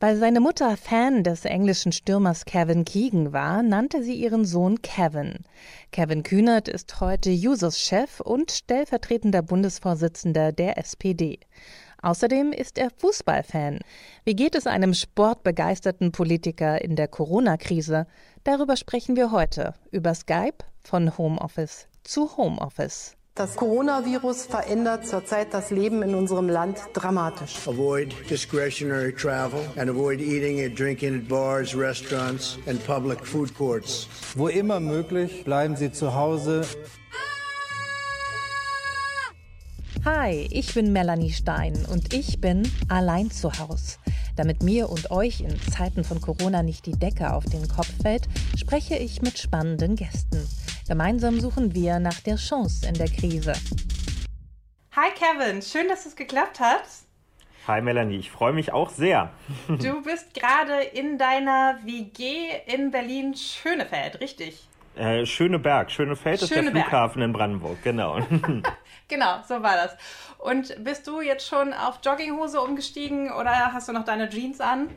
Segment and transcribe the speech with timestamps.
[0.00, 5.40] Weil seine Mutter Fan des englischen Stürmers Kevin Keegan war, nannte sie ihren Sohn Kevin.
[5.90, 11.40] Kevin Kühnert ist heute Jusos-Chef und stellvertretender Bundesvorsitzender der SPD.
[12.00, 13.80] Außerdem ist er Fußballfan.
[14.24, 18.06] Wie geht es einem sportbegeisterten Politiker in der Corona-Krise?
[18.44, 23.17] Darüber sprechen wir heute über Skype von Homeoffice zu Homeoffice.
[23.38, 27.54] Das Coronavirus verändert zurzeit das Leben in unserem Land dramatisch.
[27.68, 34.08] Avoid discretionary travel and avoid eating and drinking at bars, restaurants and public food courts.
[34.34, 36.62] Wo immer möglich, bleiben Sie zu Hause.
[40.04, 43.98] Hi, ich bin Melanie Stein und ich bin allein zu Hause.
[44.34, 48.28] Damit mir und euch in Zeiten von Corona nicht die Decke auf den Kopf fällt,
[48.56, 50.44] spreche ich mit spannenden Gästen.
[50.88, 53.52] Gemeinsam suchen wir nach der Chance in der Krise.
[54.96, 56.82] Hi Kevin, schön, dass es geklappt hat.
[57.66, 59.30] Hi Melanie, ich freue mich auch sehr.
[59.68, 64.66] Du bist gerade in deiner WG in Berlin Schönefeld, richtig?
[64.96, 65.90] Äh, Schöneberg.
[65.90, 66.72] Schönefeld ist Schöneberg.
[66.72, 68.20] der Flughafen in Brandenburg, genau.
[69.08, 69.94] genau, so war das.
[70.38, 74.88] Und bist du jetzt schon auf Jogginghose umgestiegen oder hast du noch deine Jeans an?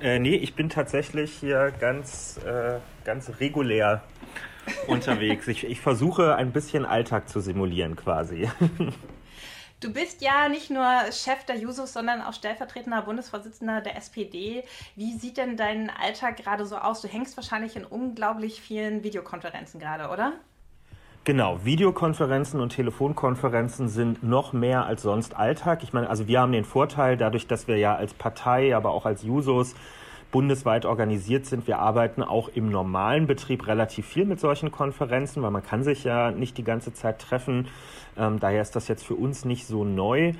[0.00, 4.02] Äh, nee, ich bin tatsächlich hier ganz, äh, ganz regulär
[4.86, 5.48] unterwegs.
[5.48, 8.48] Ich, ich versuche ein bisschen Alltag zu simulieren quasi.
[9.80, 14.62] Du bist ja nicht nur Chef der Jusos, sondern auch stellvertretender Bundesvorsitzender der SPD.
[14.94, 17.00] Wie sieht denn dein Alltag gerade so aus?
[17.00, 20.34] Du hängst wahrscheinlich in unglaublich vielen Videokonferenzen gerade, oder?
[21.24, 25.82] Genau, Videokonferenzen und Telefonkonferenzen sind noch mehr als sonst Alltag.
[25.82, 29.06] Ich meine, also wir haben den Vorteil, dadurch, dass wir ja als Partei, aber auch
[29.06, 29.74] als Jusos
[30.30, 31.66] bundesweit organisiert sind.
[31.66, 36.04] Wir arbeiten auch im normalen Betrieb relativ viel mit solchen Konferenzen, weil man kann sich
[36.04, 37.68] ja nicht die ganze Zeit treffen.
[38.16, 40.32] Ähm, daher ist das jetzt für uns nicht so neu.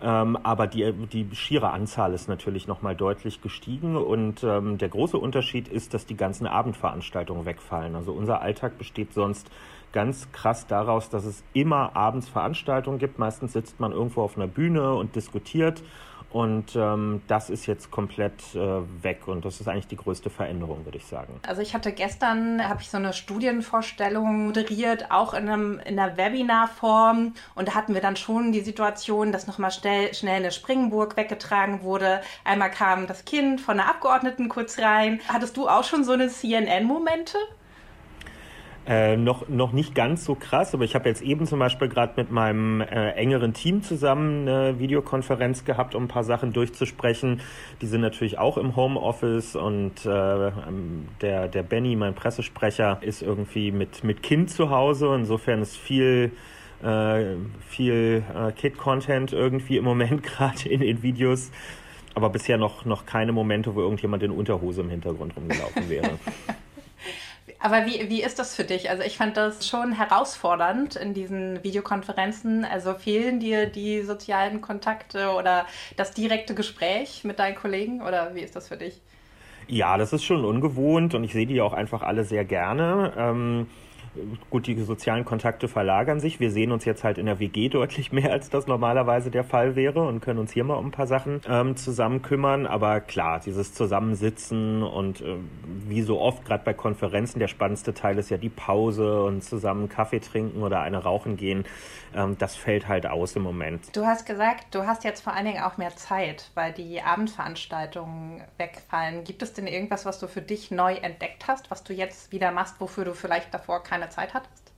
[0.00, 3.96] Ähm, aber die, die schiere Anzahl ist natürlich nochmal deutlich gestiegen.
[3.96, 7.96] Und ähm, der große Unterschied ist, dass die ganzen Abendveranstaltungen wegfallen.
[7.96, 9.50] Also unser Alltag besteht sonst
[9.92, 13.18] ganz krass daraus, dass es immer abends Veranstaltungen gibt.
[13.18, 15.82] Meistens sitzt man irgendwo auf einer Bühne und diskutiert
[16.30, 18.58] und ähm, das ist jetzt komplett äh,
[19.02, 21.40] weg und das ist eigentlich die größte Veränderung, würde ich sagen.
[21.46, 26.16] Also ich hatte gestern, habe ich so eine Studienvorstellung moderiert, auch in, einem, in einer
[26.16, 31.16] Webinarform und da hatten wir dann schon die Situation, dass nochmal schnell, schnell eine Springburg
[31.16, 32.20] weggetragen wurde.
[32.44, 35.20] Einmal kam das Kind von der Abgeordneten kurz rein.
[35.28, 37.38] Hattest du auch schon so eine CNN-Momente?
[38.88, 42.14] Äh, noch, noch nicht ganz so krass, aber ich habe jetzt eben zum Beispiel gerade
[42.16, 47.42] mit meinem äh, engeren Team zusammen eine Videokonferenz gehabt, um ein paar Sachen durchzusprechen.
[47.82, 53.20] Die sind natürlich auch im Homeoffice und äh, ähm, der, der Benny, mein Pressesprecher, ist
[53.20, 55.14] irgendwie mit, mit Kind zu Hause.
[55.14, 56.32] Insofern ist viel
[56.82, 57.34] äh,
[57.68, 61.50] viel äh, Kid-Content irgendwie im Moment gerade in den Videos.
[62.14, 66.12] Aber bisher noch, noch keine Momente, wo irgendjemand in Unterhose im Hintergrund rumgelaufen wäre.
[67.58, 68.90] Aber wie, wie ist das für dich?
[68.90, 72.64] Also ich fand das schon herausfordernd in diesen Videokonferenzen.
[72.64, 75.66] Also fehlen dir die sozialen Kontakte oder
[75.96, 79.00] das direkte Gespräch mit deinen Kollegen oder wie ist das für dich?
[79.66, 83.12] Ja, das ist schon ungewohnt und ich sehe die auch einfach alle sehr gerne.
[83.16, 83.66] Ähm
[84.50, 86.40] gut, die sozialen Kontakte verlagern sich.
[86.40, 89.76] Wir sehen uns jetzt halt in der WG deutlich mehr, als das normalerweise der Fall
[89.76, 92.66] wäre und können uns hier mal um ein paar Sachen ähm, zusammen kümmern.
[92.66, 95.36] Aber klar, dieses Zusammensitzen und äh,
[95.88, 99.88] wie so oft, gerade bei Konferenzen, der spannendste Teil ist ja die Pause und zusammen
[99.88, 101.64] Kaffee trinken oder eine rauchen gehen.
[102.14, 103.94] Ähm, das fällt halt aus im Moment.
[103.96, 108.42] Du hast gesagt, du hast jetzt vor allen Dingen auch mehr Zeit, weil die Abendveranstaltungen
[108.56, 109.24] wegfallen.
[109.24, 112.52] Gibt es denn irgendwas, was du für dich neu entdeckt hast, was du jetzt wieder
[112.52, 114.72] machst, wofür du vielleicht davor keine Zeit hattest?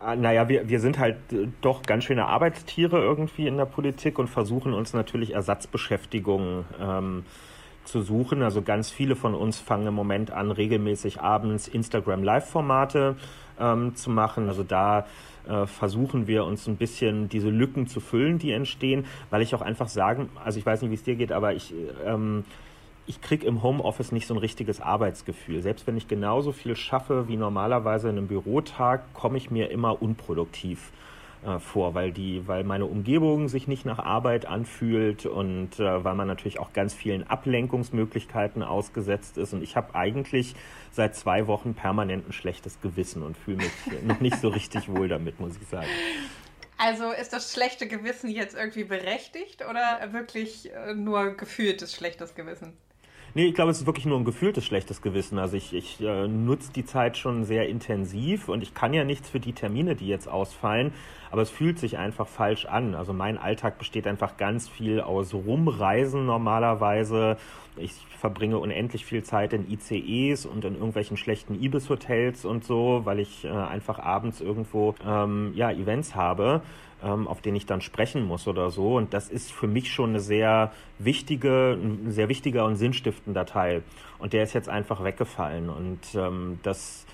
[0.00, 4.18] Ah, naja, wir, wir sind halt äh, doch ganz schöne Arbeitstiere irgendwie in der Politik
[4.18, 7.24] und versuchen uns natürlich Ersatzbeschäftigungen ähm,
[7.84, 8.42] zu suchen.
[8.42, 13.16] Also ganz viele von uns fangen im Moment an, regelmäßig abends Instagram-Live-Formate
[13.58, 14.48] ähm, zu machen.
[14.48, 15.06] Also da
[15.48, 19.62] äh, versuchen wir uns ein bisschen diese Lücken zu füllen, die entstehen, weil ich auch
[19.62, 21.72] einfach sagen, also ich weiß nicht, wie es dir geht, aber ich
[22.04, 22.44] ähm,
[23.06, 25.62] ich kriege im Homeoffice nicht so ein richtiges Arbeitsgefühl.
[25.62, 30.00] Selbst wenn ich genauso viel schaffe wie normalerweise in einem Bürotag, komme ich mir immer
[30.00, 30.90] unproduktiv
[31.44, 36.14] äh, vor, weil die, weil meine Umgebung sich nicht nach Arbeit anfühlt und äh, weil
[36.14, 39.52] man natürlich auch ganz vielen Ablenkungsmöglichkeiten ausgesetzt ist.
[39.52, 40.54] Und ich habe eigentlich
[40.90, 43.72] seit zwei Wochen permanent ein schlechtes Gewissen und fühle mich
[44.04, 45.88] noch nicht so richtig wohl damit, muss ich sagen.
[46.78, 52.76] Also ist das schlechte Gewissen jetzt irgendwie berechtigt oder wirklich äh, nur gefühltes schlechtes Gewissen?
[53.36, 55.40] Nee, ich glaube, es ist wirklich nur ein gefühltes schlechtes Gewissen.
[55.40, 59.28] Also ich, ich äh, nutze die Zeit schon sehr intensiv und ich kann ja nichts
[59.28, 60.92] für die Termine, die jetzt ausfallen,
[61.32, 62.94] aber es fühlt sich einfach falsch an.
[62.94, 67.36] Also mein Alltag besteht einfach ganz viel aus Rumreisen normalerweise.
[67.76, 73.18] Ich verbringe unendlich viel Zeit in ICEs und in irgendwelchen schlechten Ibis-Hotels und so, weil
[73.18, 76.62] ich äh, einfach abends irgendwo ähm, ja, Events habe
[77.04, 78.96] ähm, auf denen ich dann sprechen muss oder so.
[78.96, 83.82] Und das ist für mich schon eine sehr wichtige, ein sehr wichtiger und sinnstiftender Teil.
[84.18, 85.68] Und der ist jetzt einfach weggefallen.
[85.68, 87.06] Und ähm, das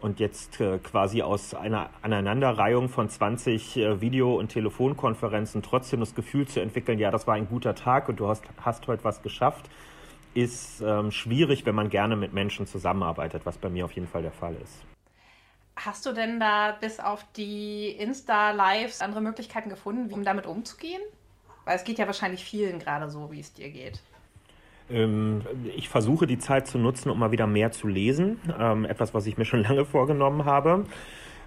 [0.00, 6.14] und jetzt äh, quasi aus einer Aneinanderreihung von 20 äh, Video- und Telefonkonferenzen trotzdem das
[6.14, 9.22] Gefühl zu entwickeln, ja, das war ein guter Tag und du hast, hast heute was
[9.22, 9.70] geschafft,
[10.34, 14.22] ist ähm, schwierig, wenn man gerne mit Menschen zusammenarbeitet, was bei mir auf jeden Fall
[14.22, 14.91] der Fall ist.
[15.76, 21.00] Hast du denn da bis auf die Insta-Lives andere Möglichkeiten gefunden, um damit umzugehen?
[21.64, 24.00] Weil es geht ja wahrscheinlich vielen gerade so, wie es dir geht.
[24.90, 25.42] Ähm,
[25.74, 28.40] ich versuche die Zeit zu nutzen, um mal wieder mehr zu lesen.
[28.58, 30.84] Ähm, etwas, was ich mir schon lange vorgenommen habe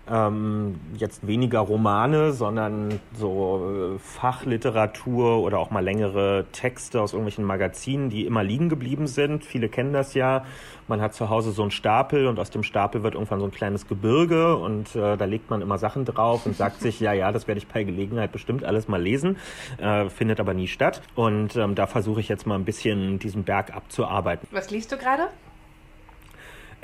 [0.10, 7.46] ähm, jetzt weniger Romane, sondern so äh, Fachliteratur oder auch mal längere Texte aus irgendwelchen
[7.46, 9.46] Magazinen, die immer liegen geblieben sind.
[9.46, 10.46] Viele kennen das ja.
[10.88, 13.52] Man hat zu Hause so einen Stapel und aus dem Stapel wird irgendwann so ein
[13.52, 17.32] kleines Gebirge und äh, da legt man immer Sachen drauf und sagt sich, ja, ja,
[17.32, 19.38] das werde ich bei Gelegenheit bestimmt alles mal lesen,
[19.80, 21.02] äh, findet aber nie statt.
[21.16, 24.48] Und ähm, da versuche ich jetzt mal ein bisschen diesen Berg abzuarbeiten.
[24.52, 25.30] Was liest du gerade?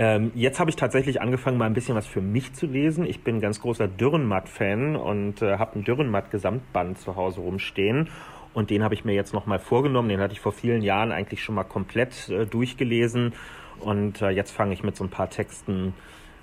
[0.01, 3.05] Ähm, jetzt habe ich tatsächlich angefangen, mal ein bisschen was für mich zu lesen.
[3.05, 8.09] Ich bin ein ganz großer Dürrenmatt-Fan und äh, habe einen Dürrenmatt-Gesamtband zu Hause rumstehen.
[8.55, 10.09] Und den habe ich mir jetzt nochmal vorgenommen.
[10.09, 13.33] Den hatte ich vor vielen Jahren eigentlich schon mal komplett äh, durchgelesen.
[13.79, 15.93] Und äh, jetzt fange ich mit so ein paar Texten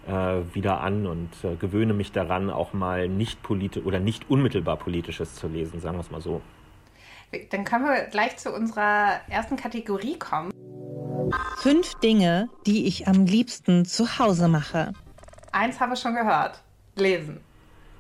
[0.07, 4.77] äh, wieder an und äh, gewöhne mich daran, auch mal nicht politisch oder nicht unmittelbar
[4.77, 6.43] politisches zu lesen, sagen wir es mal so.
[7.51, 10.51] Dann können wir gleich zu unserer ersten Kategorie kommen.
[11.59, 14.93] Fünf Dinge, die ich am liebsten zu Hause mache.
[15.53, 16.63] Eins habe ich schon gehört.
[16.97, 17.41] Lesen.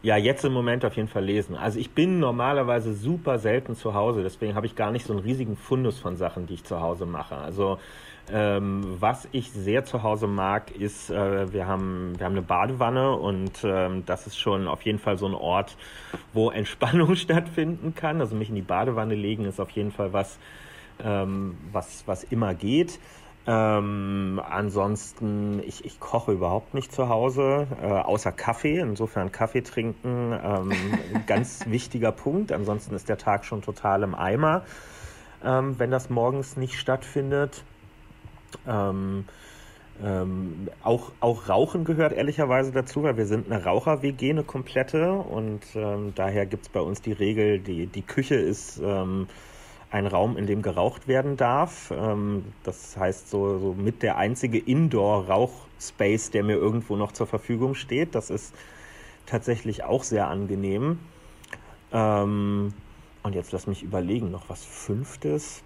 [0.09, 1.55] Ja, jetzt im Moment auf jeden Fall lesen.
[1.55, 5.21] Also ich bin normalerweise super selten zu Hause, deswegen habe ich gar nicht so einen
[5.21, 7.37] riesigen Fundus von Sachen, die ich zu Hause mache.
[7.37, 7.79] Also
[8.33, 13.17] ähm, was ich sehr zu Hause mag, ist, äh, wir, haben, wir haben eine Badewanne
[13.17, 15.77] und ähm, das ist schon auf jeden Fall so ein Ort,
[16.33, 18.23] wo Entspannung stattfinden kann.
[18.23, 20.39] Also mich in die Badewanne legen ist auf jeden Fall was,
[21.05, 22.99] ähm, was, was immer geht.
[23.51, 28.79] Ähm, ansonsten, ich, ich koche überhaupt nicht zu Hause, äh, außer Kaffee.
[28.79, 30.73] Insofern Kaffee trinken, ähm,
[31.27, 32.53] ganz wichtiger Punkt.
[32.53, 34.65] Ansonsten ist der Tag schon total im Eimer,
[35.43, 37.65] ähm, wenn das morgens nicht stattfindet.
[38.67, 39.25] Ähm,
[40.05, 45.11] ähm, auch, auch Rauchen gehört ehrlicherweise dazu, weil wir sind eine Raucher-WG, eine komplette.
[45.11, 48.79] Und ähm, daher gibt es bei uns die Regel, die, die Küche ist
[49.91, 51.93] ein Raum, in dem geraucht werden darf.
[51.97, 57.75] Ähm, das heißt, so, so mit der einzige Indoor-Rauchspace, der mir irgendwo noch zur Verfügung
[57.75, 58.15] steht.
[58.15, 58.55] Das ist
[59.27, 60.99] tatsächlich auch sehr angenehm.
[61.93, 62.75] Ähm,
[63.23, 65.63] und jetzt lass mich überlegen, noch was Fünftes.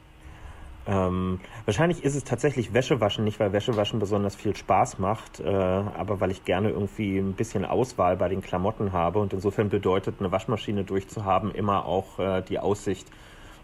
[0.85, 6.21] Ähm, wahrscheinlich ist es tatsächlich Wäschewaschen, nicht weil Wäschewaschen besonders viel Spaß macht, äh, aber
[6.21, 10.33] weil ich gerne irgendwie ein bisschen Auswahl bei den Klamotten habe und insofern bedeutet eine
[10.33, 13.07] Waschmaschine durchzuhaben immer auch äh, die Aussicht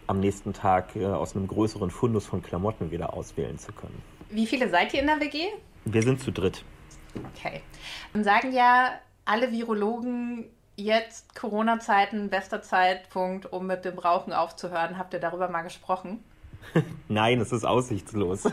[0.09, 4.01] am nächsten Tag äh, aus einem größeren Fundus von Klamotten wieder auswählen zu können.
[4.29, 5.47] Wie viele seid ihr in der WG?
[5.85, 6.63] Wir sind zu dritt.
[7.35, 7.61] Okay.
[8.13, 8.91] Dann sagen ja
[9.25, 10.45] alle Virologen
[10.75, 14.97] jetzt Corona-Zeiten, bester Zeitpunkt, um mit dem Rauchen aufzuhören.
[14.97, 16.23] Habt ihr darüber mal gesprochen?
[17.07, 18.43] Nein, es ist aussichtslos.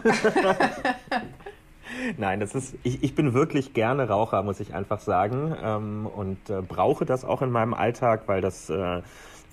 [2.19, 5.57] Nein, das ist, ich, ich bin wirklich gerne Raucher, muss ich einfach sagen.
[5.63, 9.03] Ähm, und äh, brauche das auch in meinem Alltag, weil das äh,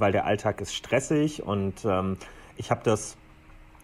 [0.04, 2.18] weil der Alltag ist stressig und ähm,
[2.58, 3.16] ich habe das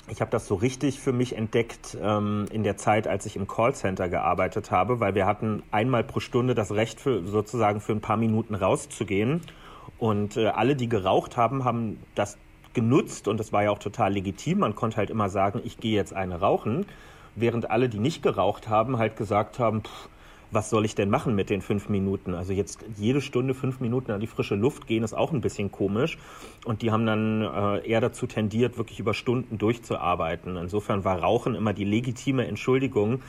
[0.10, 4.10] ich das so richtig für mich entdeckt ähm, in der Zeit, als ich im Callcenter
[4.10, 8.18] gearbeitet habe, weil wir hatten einmal pro Stunde das Recht, für, sozusagen für ein paar
[8.18, 9.42] Minuten rauszugehen.
[9.98, 12.38] Und äh, alle, die geraucht haben, haben das
[12.74, 14.60] genutzt und das war ja auch total legitim.
[14.60, 16.86] Man konnte halt immer sagen, ich gehe jetzt eine rauchen,
[17.36, 20.10] während alle, die nicht geraucht haben, halt gesagt haben, pff,
[20.52, 22.34] was soll ich denn machen mit den fünf Minuten?
[22.34, 25.72] Also jetzt jede Stunde fünf Minuten an die frische Luft gehen, ist auch ein bisschen
[25.72, 26.18] komisch.
[26.66, 30.56] Und die haben dann äh, eher dazu tendiert, wirklich über Stunden durchzuarbeiten.
[30.58, 33.22] Insofern war Rauchen immer die legitime Entschuldigung,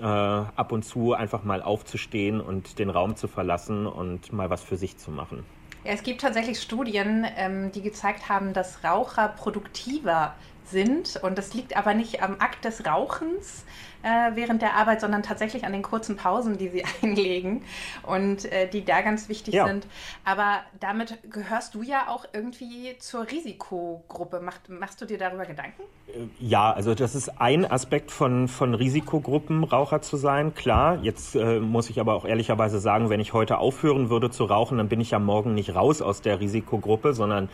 [0.00, 4.62] äh, ab und zu einfach mal aufzustehen und den Raum zu verlassen und mal was
[4.62, 5.44] für sich zu machen.
[5.84, 10.34] Ja, es gibt tatsächlich Studien, ähm, die gezeigt haben, dass Raucher produktiver
[10.64, 11.20] sind.
[11.22, 13.64] Und das liegt aber nicht am Akt des Rauchens
[14.02, 17.62] äh, während der Arbeit, sondern tatsächlich an den kurzen Pausen, die sie einlegen
[18.02, 19.66] und äh, die da ganz wichtig ja.
[19.66, 19.86] sind.
[20.24, 24.40] Aber damit gehörst du ja auch irgendwie zur Risikogruppe.
[24.42, 25.82] Mach, machst du dir darüber Gedanken?
[26.08, 30.98] Äh, ja, also das ist ein Aspekt von, von Risikogruppen, Raucher zu sein, klar.
[31.02, 34.78] Jetzt äh, muss ich aber auch ehrlicherweise sagen, wenn ich heute aufhören würde zu rauchen,
[34.78, 37.48] dann bin ich ja morgen nicht raus aus der Risikogruppe, sondern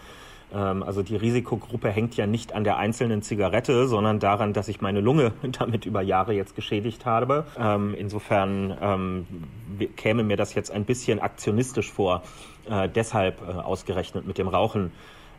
[0.56, 5.00] also die Risikogruppe hängt ja nicht an der einzelnen Zigarette, sondern daran, dass ich meine
[5.00, 7.44] Lunge damit über Jahre jetzt geschädigt habe.
[7.58, 9.26] Ähm, insofern ähm,
[9.96, 12.22] käme mir das jetzt ein bisschen aktionistisch vor,
[12.70, 14.92] äh, deshalb äh, ausgerechnet mit dem Rauchen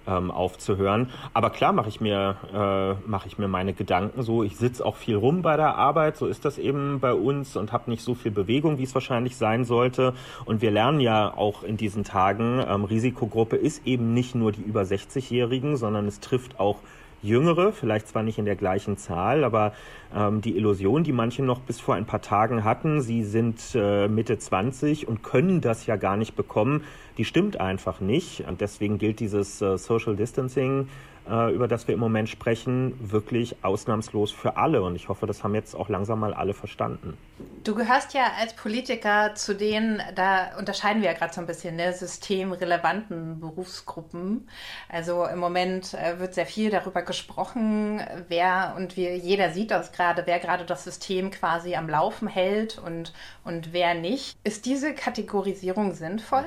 [0.10, 1.10] ähm, aufzuhören.
[1.34, 4.44] Aber klar mache ich mir äh, mache ich mir meine Gedanken so.
[4.44, 7.72] Ich sitze auch viel rum bei der Arbeit, so ist das eben bei uns und
[7.72, 10.14] habe nicht so viel Bewegung, wie es wahrscheinlich sein sollte.
[10.46, 14.62] Und wir lernen ja auch in diesen Tagen, ähm, Risikogruppe ist eben nicht nur die
[14.62, 16.78] über 60-Jährigen, sondern es trifft auch
[17.22, 19.74] Jüngere, vielleicht zwar nicht in der gleichen Zahl, aber
[20.16, 24.08] ähm, die Illusion, die manche noch bis vor ein paar Tagen hatten, sie sind äh,
[24.08, 26.84] Mitte 20 und können das ja gar nicht bekommen,
[27.18, 28.46] die stimmt einfach nicht.
[28.48, 30.88] Und deswegen gilt dieses äh, Social Distancing
[31.30, 34.82] über das wir im Moment sprechen, wirklich ausnahmslos für alle.
[34.82, 37.18] Und ich hoffe, das haben jetzt auch langsam mal alle verstanden.
[37.64, 41.76] Du gehörst ja als Politiker zu den, da unterscheiden wir ja gerade so ein bisschen,
[41.76, 44.48] ne, systemrelevanten Berufsgruppen.
[44.88, 49.92] Also im Moment äh, wird sehr viel darüber gesprochen, wer und wir, jeder sieht das
[49.92, 54.38] gerade, wer gerade das System quasi am Laufen hält und, und wer nicht.
[54.44, 56.46] Ist diese Kategorisierung sinnvoll?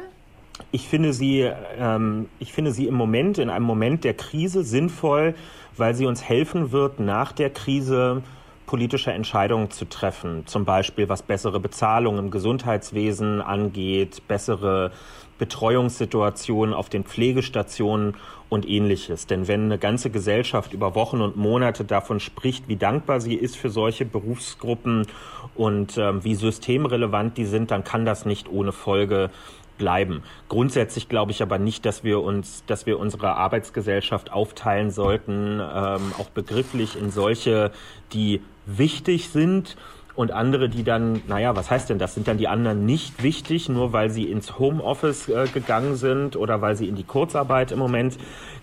[0.70, 5.34] Ich finde sie, ähm, ich finde sie im Moment, in einem Moment der Krise sinnvoll,
[5.76, 8.22] weil sie uns helfen wird, nach der Krise
[8.66, 10.46] politische Entscheidungen zu treffen.
[10.46, 14.92] Zum Beispiel, was bessere Bezahlung im Gesundheitswesen angeht, bessere
[15.38, 18.14] Betreuungssituationen auf den Pflegestationen
[18.48, 19.26] und ähnliches.
[19.26, 23.56] Denn wenn eine ganze Gesellschaft über Wochen und Monate davon spricht, wie dankbar sie ist
[23.56, 25.06] für solche Berufsgruppen
[25.54, 29.30] und ähm, wie systemrelevant die sind, dann kann das nicht ohne Folge
[29.78, 30.22] bleiben.
[30.48, 36.12] Grundsätzlich glaube ich aber nicht, dass wir uns, dass wir unsere Arbeitsgesellschaft aufteilen sollten, ähm,
[36.18, 37.70] auch begrifflich in solche,
[38.12, 39.76] die wichtig sind
[40.14, 42.12] und andere, die dann, naja, was heißt denn das?
[42.14, 46.60] Sind dann die anderen nicht wichtig, nur weil sie ins Homeoffice äh, gegangen sind oder
[46.60, 48.18] weil sie in die Kurzarbeit im Moment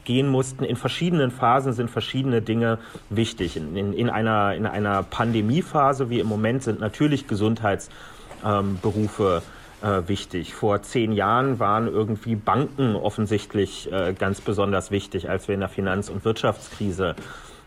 [0.06, 0.63] gehen mussten?
[0.63, 2.78] In verschiedenen Phasen sind verschiedene Dinge
[3.10, 3.58] wichtig.
[3.58, 9.44] In, in, in einer, in einer Pandemiephase wie im Moment sind natürlich Gesundheitsberufe ähm,
[9.81, 10.53] äh, wichtig.
[10.53, 15.69] Vor zehn Jahren waren irgendwie Banken offensichtlich äh, ganz besonders wichtig, als wir in der
[15.69, 17.15] Finanz- und Wirtschaftskrise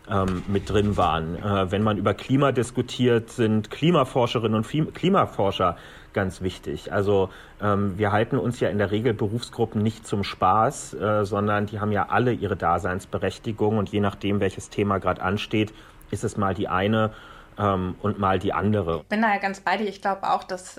[0.09, 1.37] ähm, mit drin waren.
[1.37, 5.77] Äh, wenn man über Klima diskutiert, sind Klimaforscherinnen und Klimaforscher
[6.13, 6.93] ganz wichtig.
[6.93, 7.29] Also
[7.61, 11.79] ähm, wir halten uns ja in der Regel Berufsgruppen nicht zum Spaß, äh, sondern die
[11.79, 15.73] haben ja alle ihre Daseinsberechtigung und je nachdem, welches Thema gerade ansteht,
[16.11, 17.11] ist es mal die eine
[17.57, 18.99] ähm, und mal die andere.
[19.01, 19.87] Ich bin da ja ganz bei dir.
[19.87, 20.77] Ich glaube auch, dass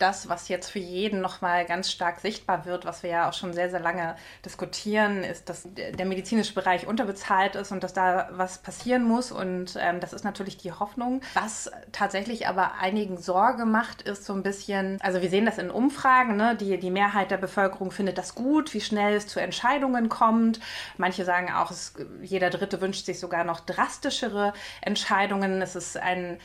[0.00, 3.52] das, was jetzt für jeden nochmal ganz stark sichtbar wird, was wir ja auch schon
[3.52, 8.58] sehr, sehr lange diskutieren, ist, dass der medizinische Bereich unterbezahlt ist und dass da was
[8.58, 9.30] passieren muss.
[9.32, 11.20] Und ähm, das ist natürlich die Hoffnung.
[11.34, 15.70] Was tatsächlich aber einigen Sorge macht, ist so ein bisschen, also wir sehen das in
[15.70, 16.56] Umfragen, ne?
[16.56, 20.60] die, die Mehrheit der Bevölkerung findet das gut, wie schnell es zu Entscheidungen kommt.
[20.96, 25.62] Manche sagen auch, es, jeder Dritte wünscht sich sogar noch drastischere Entscheidungen.
[25.62, 26.38] Es ist ein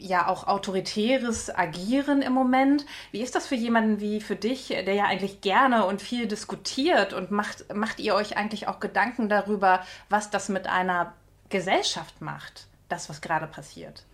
[0.00, 2.86] ja auch autoritäres Agieren im Moment.
[3.12, 7.12] Wie ist das für jemanden wie für dich, der ja eigentlich gerne und viel diskutiert
[7.12, 11.12] und macht, macht ihr euch eigentlich auch Gedanken darüber, was das mit einer
[11.48, 14.04] Gesellschaft macht, das, was gerade passiert?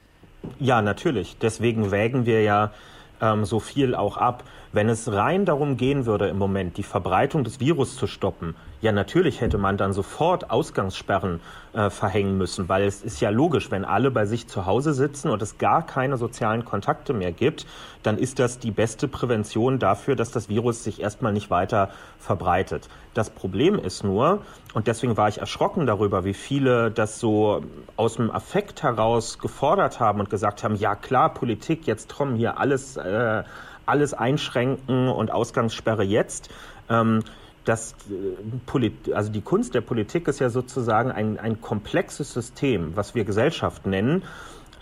[0.58, 1.38] Ja, natürlich.
[1.38, 2.72] Deswegen wägen wir ja
[3.20, 4.44] ähm, so viel auch ab.
[4.72, 8.92] Wenn es rein darum gehen würde im Moment, die Verbreitung des Virus zu stoppen, ja
[8.92, 11.40] natürlich hätte man dann sofort Ausgangssperren
[11.72, 15.30] äh, verhängen müssen, weil es ist ja logisch, wenn alle bei sich zu Hause sitzen
[15.30, 17.66] und es gar keine sozialen Kontakte mehr gibt,
[18.02, 22.88] dann ist das die beste Prävention dafür, dass das Virus sich erstmal nicht weiter verbreitet.
[23.14, 24.42] Das Problem ist nur,
[24.74, 27.62] und deswegen war ich erschrocken darüber, wie viele das so
[27.96, 32.58] aus dem Affekt heraus gefordert haben und gesagt haben, ja klar, Politik, jetzt Tom hier
[32.58, 33.42] alles, äh,
[33.86, 36.50] alles einschränken und Ausgangssperre jetzt.
[36.88, 37.22] Ähm,
[37.66, 43.14] das, äh, also die Kunst der Politik ist ja sozusagen ein, ein komplexes System, was
[43.14, 44.22] wir Gesellschaft nennen,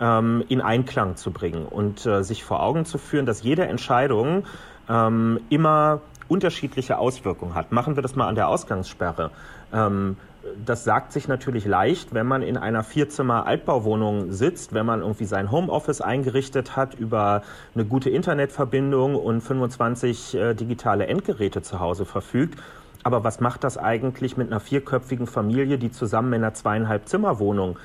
[0.00, 4.45] ähm, in Einklang zu bringen und äh, sich vor Augen zu führen, dass jede Entscheidung
[4.88, 7.73] ähm, immer unterschiedliche Auswirkungen hat.
[7.73, 9.31] Machen wir das mal an der Ausgangssperre.
[9.73, 10.17] Ähm,
[10.64, 15.50] das sagt sich natürlich leicht, wenn man in einer Vierzimmer-Altbauwohnung sitzt, wenn man irgendwie sein
[15.50, 17.42] Homeoffice eingerichtet hat über
[17.74, 22.58] eine gute Internetverbindung und 25 äh, digitale Endgeräte zu Hause verfügt.
[23.02, 27.78] Aber was macht das eigentlich mit einer vierköpfigen Familie, die zusammen in einer zweieinhalb Zimmerwohnung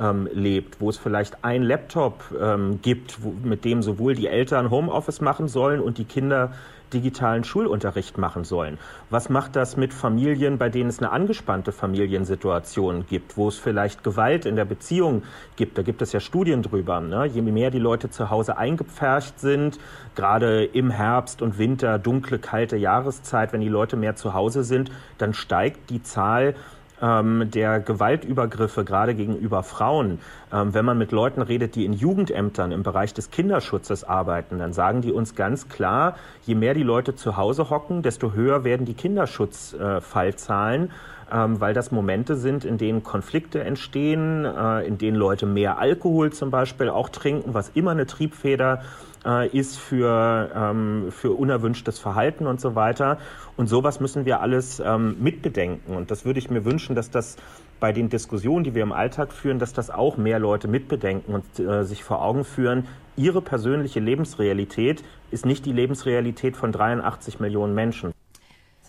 [0.00, 4.70] ähm, lebt, wo es vielleicht ein Laptop ähm, gibt, wo, mit dem sowohl die Eltern
[4.70, 6.52] Homeoffice machen sollen und die Kinder
[6.92, 8.78] digitalen Schulunterricht machen sollen?
[9.10, 14.04] Was macht das mit Familien, bei denen es eine angespannte Familiensituation gibt, wo es vielleicht
[14.04, 15.22] Gewalt in der Beziehung
[15.56, 15.78] gibt?
[15.78, 17.00] Da gibt es ja Studien drüber.
[17.00, 17.26] Ne?
[17.26, 19.78] Je mehr die Leute zu Hause eingepfercht sind,
[20.14, 24.90] gerade im Herbst und Winter, dunkle, kalte Jahreszeit, wenn die Leute mehr zu Hause sind,
[25.18, 26.54] dann steigt die Zahl
[27.02, 30.18] ähm, der Gewaltübergriffe gerade gegenüber Frauen.
[30.52, 34.72] Ähm, wenn man mit Leuten redet, die in Jugendämtern im Bereich des Kinderschutzes arbeiten, dann
[34.72, 38.86] sagen die uns ganz klar, je mehr die Leute zu Hause hocken, desto höher werden
[38.86, 40.90] die Kinderschutzfallzahlen.
[41.32, 46.34] Ähm, weil das Momente sind, in denen Konflikte entstehen, äh, in denen Leute mehr Alkohol
[46.34, 48.82] zum Beispiel auch trinken, was immer eine Triebfeder
[49.24, 53.18] äh, ist für, ähm, für unerwünschtes Verhalten und so weiter.
[53.56, 55.96] Und sowas müssen wir alles ähm, mitbedenken.
[55.96, 57.36] Und das würde ich mir wünschen, dass das
[57.80, 61.58] bei den Diskussionen, die wir im Alltag führen, dass das auch mehr Leute mitbedenken und
[61.58, 67.74] äh, sich vor Augen führen, ihre persönliche Lebensrealität ist nicht die Lebensrealität von 83 Millionen
[67.74, 68.12] Menschen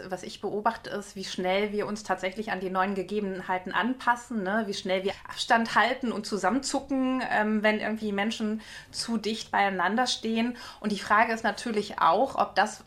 [0.10, 4.64] was ich beobachte, ist, wie schnell wir uns tatsächlich an die neuen Gegebenheiten anpassen, ne?
[4.68, 8.62] wie schnell wir Abstand halten und zusammenzucken, ähm, wenn irgendwie Menschen
[8.92, 10.58] zu dicht beieinander stehen.
[10.80, 12.84] Und die Frage ist natürlich auch, ob das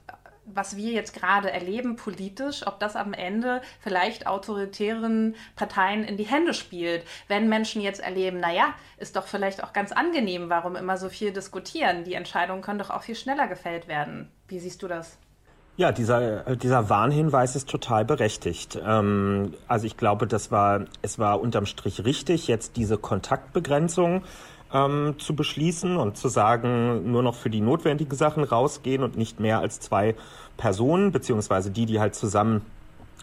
[0.55, 6.25] was wir jetzt gerade erleben politisch, ob das am Ende vielleicht autoritären Parteien in die
[6.25, 7.05] Hände spielt.
[7.29, 11.33] Wenn Menschen jetzt erleben, naja, ist doch vielleicht auch ganz angenehm, warum immer so viel
[11.33, 12.05] diskutieren.
[12.05, 14.31] Die Entscheidungen können doch auch viel schneller gefällt werden.
[14.49, 15.19] Wie siehst du das?
[15.79, 18.77] Ja, dieser, dieser Warnhinweis ist total berechtigt.
[18.85, 24.25] Ähm, also ich glaube, das war, es war unterm Strich richtig, jetzt diese Kontaktbegrenzung
[24.75, 29.39] ähm, zu beschließen und zu sagen, nur noch für die notwendigen Sachen rausgehen und nicht
[29.39, 30.17] mehr als zwei
[30.57, 32.63] Personen, beziehungsweise die, die halt zusammen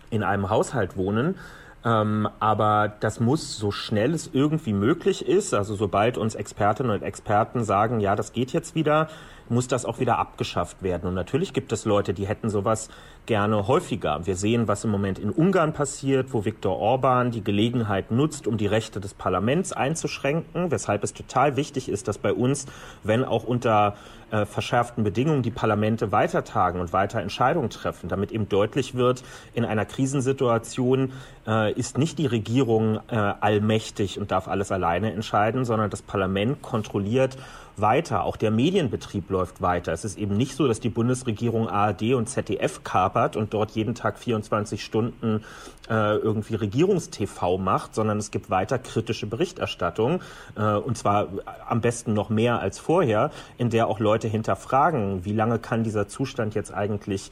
[0.10, 1.36] in einem Haushalt wohnen.
[1.84, 7.04] Ähm, aber das muss so schnell es irgendwie möglich ist, also sobald uns Expertinnen und
[7.04, 9.10] Experten sagen, ja, das geht jetzt wieder,
[9.50, 11.08] muss das auch wieder abgeschafft werden.
[11.08, 12.90] Und natürlich gibt es Leute, die hätten sowas
[13.26, 14.26] gerne häufiger.
[14.26, 18.58] Wir sehen, was im Moment in Ungarn passiert, wo Viktor Orban die Gelegenheit nutzt, um
[18.58, 22.68] die Rechte des Parlaments einzuschränken, weshalb es total wichtig ist, dass bei uns,
[23.04, 23.96] wenn auch unter
[24.32, 29.24] äh, verschärften Bedingungen, die Parlamente weitertagen und weiter Entscheidungen treffen, damit eben deutlich wird,
[29.54, 31.14] in einer Krisensituation
[31.48, 36.62] äh, ist nicht die Regierung äh, allmächtig und darf alles alleine entscheiden, sondern das Parlament
[36.62, 37.38] kontrolliert
[37.78, 38.24] weiter.
[38.24, 39.92] Auch der Medienbetrieb läuft weiter.
[39.94, 43.96] Es ist eben nicht so, dass die Bundesregierung ARD und ZDF kapert und dort jeden
[43.96, 45.44] Tag 24 Stunden
[45.90, 50.22] äh, irgendwie Regierungstv macht, sondern es gibt weiter kritische Berichterstattung
[50.56, 51.28] äh, und zwar
[51.68, 56.08] am besten noch mehr als vorher, in der auch Leute hinterfragen, wie lange kann dieser
[56.08, 57.32] Zustand jetzt eigentlich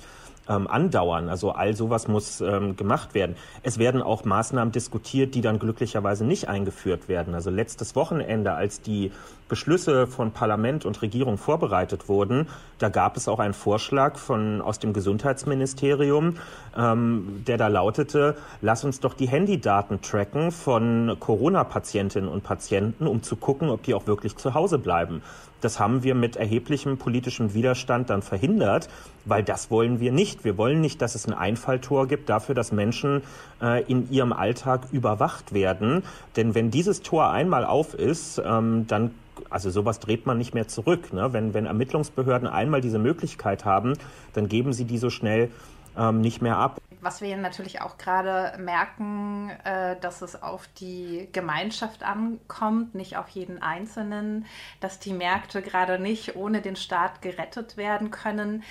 [0.49, 1.29] ähm, andauern.
[1.29, 3.35] Also all sowas muss ähm, gemacht werden.
[3.61, 7.33] Es werden auch Maßnahmen diskutiert, die dann glücklicherweise nicht eingeführt werden.
[7.33, 9.11] Also letztes Wochenende, als die
[9.49, 12.47] Beschlüsse von Parlament und Regierung vorbereitet wurden,
[12.79, 16.37] da gab es auch einen Vorschlag von aus dem Gesundheitsministerium,
[16.75, 23.21] ähm, der da lautete: Lass uns doch die Handydaten tracken von Corona-Patientinnen und Patienten, um
[23.21, 25.21] zu gucken, ob die auch wirklich zu Hause bleiben.
[25.63, 28.89] Das haben wir mit erheblichem politischem Widerstand dann verhindert,
[29.25, 30.43] weil das wollen wir nicht.
[30.43, 33.21] Wir wollen nicht, dass es ein Einfalltor gibt dafür, dass Menschen
[33.61, 36.03] äh, in ihrem Alltag überwacht werden.
[36.35, 39.11] Denn wenn dieses Tor einmal auf ist, ähm, dann
[39.49, 41.11] also sowas dreht man nicht mehr zurück.
[41.13, 41.33] Ne?
[41.33, 43.93] Wenn, wenn Ermittlungsbehörden einmal diese Möglichkeit haben,
[44.33, 45.49] dann geben sie die so schnell
[45.97, 46.79] ähm, nicht mehr ab.
[47.03, 53.27] Was wir natürlich auch gerade merken, äh, dass es auf die Gemeinschaft ankommt, nicht auf
[53.27, 54.45] jeden Einzelnen,
[54.79, 58.63] dass die Märkte gerade nicht ohne den Staat gerettet werden können.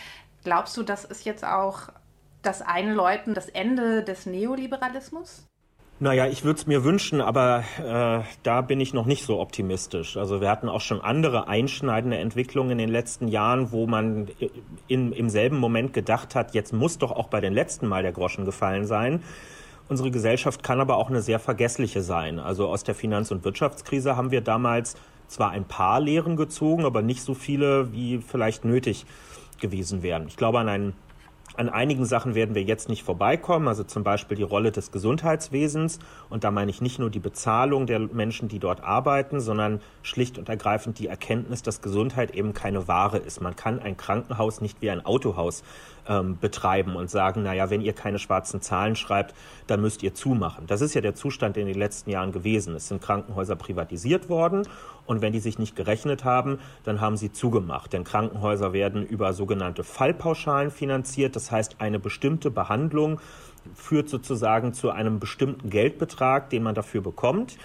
[0.44, 1.90] Glaubst du, das ist jetzt auch
[2.40, 5.46] das Einläuten, das Ende des Neoliberalismus?
[6.02, 10.16] Naja, ich würde es mir wünschen, aber äh, da bin ich noch nicht so optimistisch.
[10.16, 14.26] Also wir hatten auch schon andere einschneidende Entwicklungen in den letzten Jahren, wo man
[14.88, 18.10] in, im selben Moment gedacht hat, jetzt muss doch auch bei den letzten Mal der
[18.10, 19.22] Groschen gefallen sein.
[19.88, 22.40] Unsere Gesellschaft kann aber auch eine sehr vergessliche sein.
[22.40, 24.96] Also aus der Finanz- und Wirtschaftskrise haben wir damals
[25.28, 29.06] zwar ein paar Lehren gezogen, aber nicht so viele, wie vielleicht nötig
[29.60, 30.26] gewesen wären.
[30.26, 30.94] Ich glaube an einen
[31.56, 35.98] an einigen Sachen werden wir jetzt nicht vorbeikommen, also zum Beispiel die Rolle des Gesundheitswesens.
[36.30, 40.38] Und da meine ich nicht nur die Bezahlung der Menschen, die dort arbeiten, sondern schlicht
[40.38, 43.40] und ergreifend die Erkenntnis, dass Gesundheit eben keine Ware ist.
[43.40, 45.62] Man kann ein Krankenhaus nicht wie ein Autohaus
[46.08, 49.34] ähm, betreiben und sagen, naja, wenn ihr keine schwarzen Zahlen schreibt,
[49.66, 50.66] dann müsst ihr zumachen.
[50.66, 52.74] Das ist ja der Zustand in den letzten Jahren gewesen.
[52.74, 54.66] Es sind Krankenhäuser privatisiert worden
[55.06, 57.92] und wenn die sich nicht gerechnet haben, dann haben sie zugemacht.
[57.92, 61.36] Denn Krankenhäuser werden über sogenannte Fallpauschalen finanziert.
[61.36, 63.20] Das heißt, eine bestimmte Behandlung
[63.74, 67.56] führt sozusagen zu einem bestimmten Geldbetrag, den man dafür bekommt.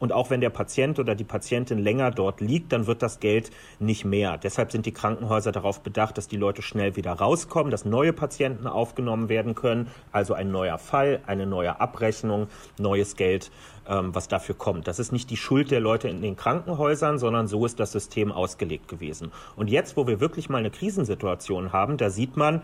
[0.00, 3.50] Und auch wenn der Patient oder die Patientin länger dort liegt, dann wird das Geld
[3.78, 4.38] nicht mehr.
[4.38, 8.66] Deshalb sind die Krankenhäuser darauf bedacht, dass die Leute schnell wieder rauskommen, dass neue Patienten
[8.66, 9.88] aufgenommen werden können.
[10.10, 13.52] Also ein neuer Fall, eine neue Abrechnung, neues Geld,
[13.86, 14.88] ähm, was dafür kommt.
[14.88, 18.32] Das ist nicht die Schuld der Leute in den Krankenhäusern, sondern so ist das System
[18.32, 19.30] ausgelegt gewesen.
[19.54, 22.62] Und jetzt, wo wir wirklich mal eine Krisensituation haben, da sieht man,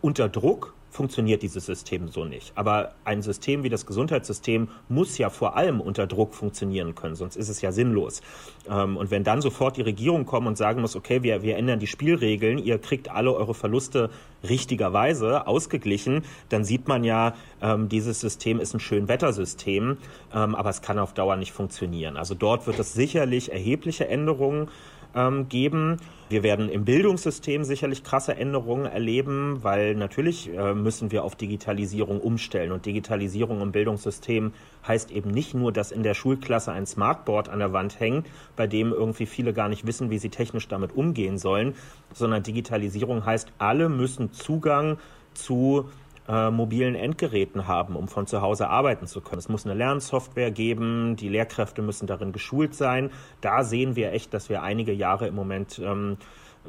[0.00, 2.52] unter Druck funktioniert dieses System so nicht.
[2.54, 7.36] Aber ein System wie das Gesundheitssystem muss ja vor allem unter Druck funktionieren können, sonst
[7.36, 8.22] ist es ja sinnlos.
[8.68, 11.78] Ähm, und wenn dann sofort die Regierung kommt und sagen muss, okay, wir, wir ändern
[11.78, 14.10] die Spielregeln, ihr kriegt alle eure Verluste
[14.48, 19.98] richtigerweise ausgeglichen, dann sieht man ja, ähm, dieses System ist ein Schönwettersystem,
[20.34, 22.16] ähm, aber es kann auf Dauer nicht funktionieren.
[22.16, 24.68] Also dort wird es sicherlich erhebliche Änderungen
[25.14, 25.98] ähm, geben.
[26.28, 32.20] Wir werden im Bildungssystem sicherlich krasse Änderungen erleben, weil natürlich äh, müssen wir auf Digitalisierung
[32.20, 32.72] umstellen.
[32.72, 34.52] Und Digitalisierung im Bildungssystem
[34.86, 38.66] heißt eben nicht nur, dass in der Schulklasse ein Smartboard an der Wand hängt, bei
[38.66, 41.74] dem irgendwie viele gar nicht wissen, wie sie technisch damit umgehen sollen,
[42.12, 44.98] sondern Digitalisierung heißt, alle müssen Zugang
[45.32, 45.88] zu
[46.28, 49.38] äh, mobilen Endgeräten haben, um von zu Hause arbeiten zu können.
[49.38, 53.10] Es muss eine Lernsoftware geben, die Lehrkräfte müssen darin geschult sein.
[53.40, 56.18] Da sehen wir echt, dass wir einige Jahre im Moment ähm,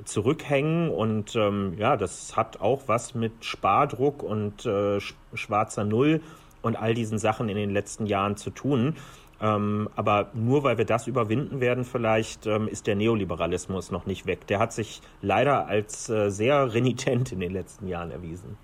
[0.05, 4.99] zurückhängen und ähm, ja, das hat auch was mit Spardruck und äh,
[5.33, 6.21] schwarzer Null
[6.61, 8.95] und all diesen Sachen in den letzten Jahren zu tun.
[9.41, 14.25] Ähm, aber nur weil wir das überwinden werden, vielleicht ähm, ist der Neoliberalismus noch nicht
[14.25, 14.47] weg.
[14.47, 18.57] Der hat sich leider als äh, sehr renitent in den letzten Jahren erwiesen.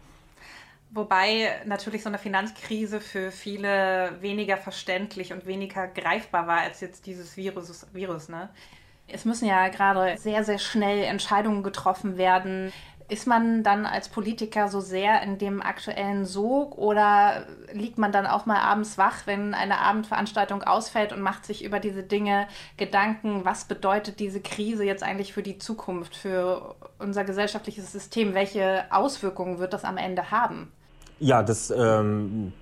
[0.95, 7.05] Wobei natürlich so eine Finanzkrise für viele weniger verständlich und weniger greifbar war als jetzt
[7.05, 7.85] dieses Virus.
[7.91, 8.47] Virus ne?
[9.05, 12.71] Es müssen ja gerade sehr, sehr schnell Entscheidungen getroffen werden.
[13.09, 18.25] Ist man dann als Politiker so sehr in dem aktuellen Sog oder liegt man dann
[18.25, 23.43] auch mal abends wach, wenn eine Abendveranstaltung ausfällt und macht sich über diese Dinge Gedanken,
[23.43, 28.33] was bedeutet diese Krise jetzt eigentlich für die Zukunft, für unser gesellschaftliches System?
[28.33, 30.71] Welche Auswirkungen wird das am Ende haben?
[31.19, 32.53] Ja, das, ähm,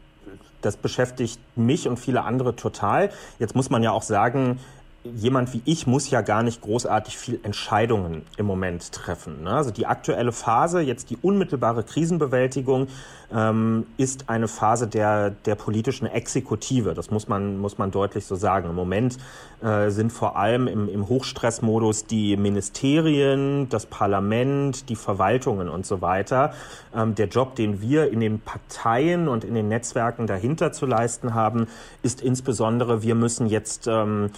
[0.61, 3.09] das beschäftigt mich und viele andere total.
[3.39, 4.59] Jetzt muss man ja auch sagen,
[5.03, 9.43] jemand wie ich muss ja gar nicht großartig viel Entscheidungen im Moment treffen.
[9.43, 9.51] Ne?
[9.51, 12.87] Also die aktuelle Phase, jetzt die unmittelbare Krisenbewältigung,
[13.33, 16.93] ähm, ist eine Phase der, der politischen Exekutive.
[16.93, 18.69] Das muss man, muss man deutlich so sagen.
[18.69, 19.17] Im Moment
[19.61, 26.01] äh, sind vor allem im, im Hochstressmodus die Ministerien, das Parlament, die Verwaltungen und so
[26.01, 26.53] weiter.
[26.95, 31.33] Ähm, der Job, den wir in den Parteien und in den Netzwerken dahinter zu leisten
[31.33, 31.67] haben,
[32.03, 34.29] ist insbesondere, wir müssen jetzt ähm,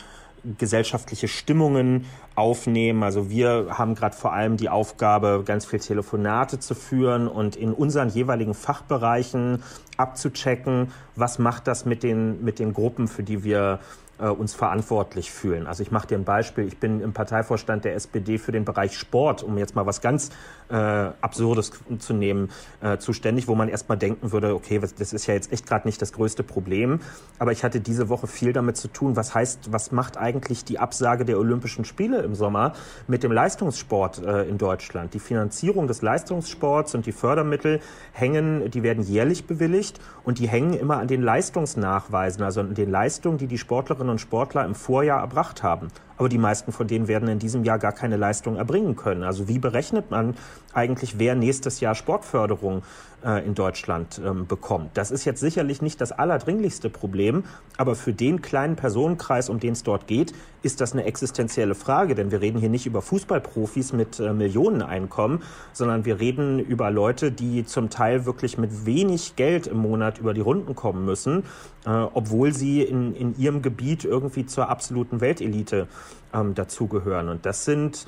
[0.57, 2.05] gesellschaftliche Stimmungen
[2.35, 3.03] aufnehmen.
[3.03, 7.73] Also wir haben gerade vor allem die Aufgabe, ganz viel Telefonate zu führen und in
[7.73, 9.63] unseren jeweiligen Fachbereichen
[9.97, 13.79] abzuchecken, was macht das mit den, mit den Gruppen, für die wir
[14.17, 15.67] äh, uns verantwortlich fühlen.
[15.67, 16.65] Also ich mache dir ein Beispiel.
[16.67, 20.29] Ich bin im Parteivorstand der SPD für den Bereich Sport, um jetzt mal was ganz
[20.69, 22.49] äh, Absurdes zu nehmen,
[22.81, 26.01] äh, zuständig, wo man erstmal denken würde, okay, das ist ja jetzt echt gerade nicht
[26.01, 26.99] das größte Problem.
[27.39, 30.79] Aber ich hatte diese Woche viel damit zu tun, was heißt, was macht eigentlich die
[30.79, 32.73] Absage der Olympischen Spiele im Sommer
[33.07, 35.13] mit dem Leistungssport äh, in Deutschland?
[35.13, 37.79] Die Finanzierung des Leistungssports und die Fördermittel
[38.11, 42.89] hängen, die werden jährlich bewilligt und die hängen immer an den Leistungsnachweisen, also an den
[42.89, 47.07] Leistungen, die die Sportlerinnen und Sportler im Vorjahr erbracht haben aber die meisten von denen
[47.07, 49.23] werden in diesem Jahr gar keine Leistung erbringen können.
[49.23, 50.35] Also wie berechnet man
[50.73, 52.83] eigentlich, wer nächstes Jahr Sportförderung
[53.23, 54.91] äh, in Deutschland ähm, bekommt?
[54.95, 57.43] Das ist jetzt sicherlich nicht das allerdringlichste Problem,
[57.77, 62.15] aber für den kleinen Personenkreis, um den es dort geht, ist das eine existenzielle Frage,
[62.15, 67.31] denn wir reden hier nicht über Fußballprofis mit äh, Millioneneinkommen, sondern wir reden über Leute,
[67.31, 71.43] die zum Teil wirklich mit wenig Geld im Monat über die Runden kommen müssen,
[71.85, 75.87] äh, obwohl sie in, in ihrem Gebiet irgendwie zur absoluten Weltelite
[76.33, 77.29] ähm, dazugehören.
[77.29, 78.07] Und das sind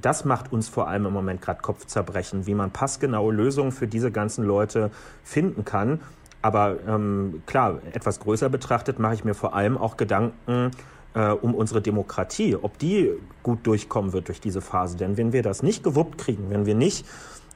[0.00, 4.10] das macht uns vor allem im Moment gerade Kopfzerbrechen, wie man passgenaue Lösungen für diese
[4.10, 4.90] ganzen Leute
[5.24, 6.00] finden kann.
[6.42, 10.70] Aber ähm, klar, etwas größer betrachtet mache ich mir vor allem auch Gedanken
[11.14, 13.12] äh, um unsere Demokratie, ob die
[13.42, 14.96] gut durchkommen wird durch diese Phase.
[14.96, 17.06] Denn wenn wir das nicht gewuppt kriegen, wenn wir nicht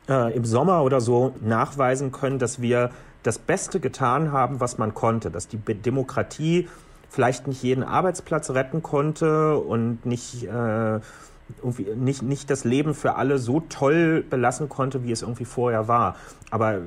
[0.09, 2.91] äh, im Sommer oder so nachweisen können, dass wir
[3.23, 6.69] das Beste getan haben, was man konnte, dass die Demokratie
[7.09, 11.01] vielleicht nicht jeden Arbeitsplatz retten konnte und nicht, äh,
[11.59, 15.89] irgendwie nicht, nicht das Leben für alle so toll belassen konnte, wie es irgendwie vorher
[15.89, 16.17] war.
[16.51, 16.81] Aber äh,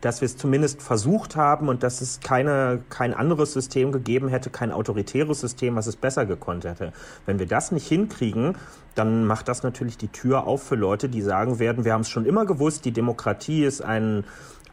[0.00, 4.50] dass wir es zumindest versucht haben und dass es keine, kein anderes System gegeben hätte,
[4.50, 6.92] kein autoritäres System, was es besser gekonnt hätte.
[7.26, 8.56] Wenn wir das nicht hinkriegen,
[8.94, 12.10] dann macht das natürlich die Tür auf für Leute, die sagen werden, wir haben es
[12.10, 14.24] schon immer gewusst, die Demokratie ist ein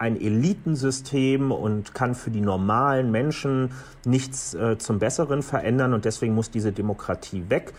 [0.01, 3.71] ein Elitensystem und kann für die normalen Menschen
[4.03, 7.71] nichts äh, zum Besseren verändern und deswegen muss diese Demokratie weg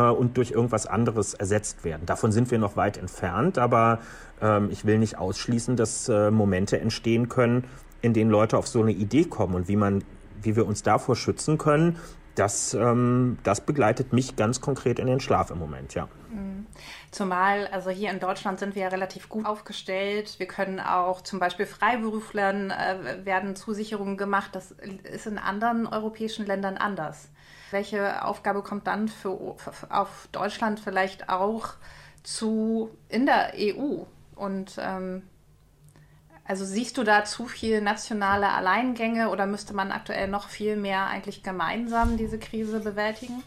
[0.00, 2.06] und durch irgendwas anderes ersetzt werden.
[2.06, 4.00] Davon sind wir noch weit entfernt, aber
[4.40, 7.64] ähm, ich will nicht ausschließen, dass äh, Momente entstehen können,
[8.02, 10.04] in denen Leute auf so eine Idee kommen und wie man,
[10.42, 11.98] wie wir uns davor schützen können.
[12.34, 16.06] Das, ähm, das begleitet mich ganz konkret in den Schlaf im Moment, ja.
[16.30, 16.66] Mhm.
[17.10, 20.34] Zumal, also hier in Deutschland sind wir ja relativ gut aufgestellt.
[20.38, 24.50] Wir können auch zum Beispiel Freiberuflern äh, werden Zusicherungen gemacht.
[24.52, 24.72] Das
[25.10, 27.30] ist in anderen europäischen Ländern anders.
[27.70, 31.70] Welche Aufgabe kommt dann für, für auf Deutschland vielleicht auch
[32.22, 34.04] zu in der EU?
[34.34, 35.22] Und ähm,
[36.44, 41.06] also siehst du da zu viel nationale Alleingänge oder müsste man aktuell noch viel mehr
[41.06, 43.42] eigentlich gemeinsam diese Krise bewältigen?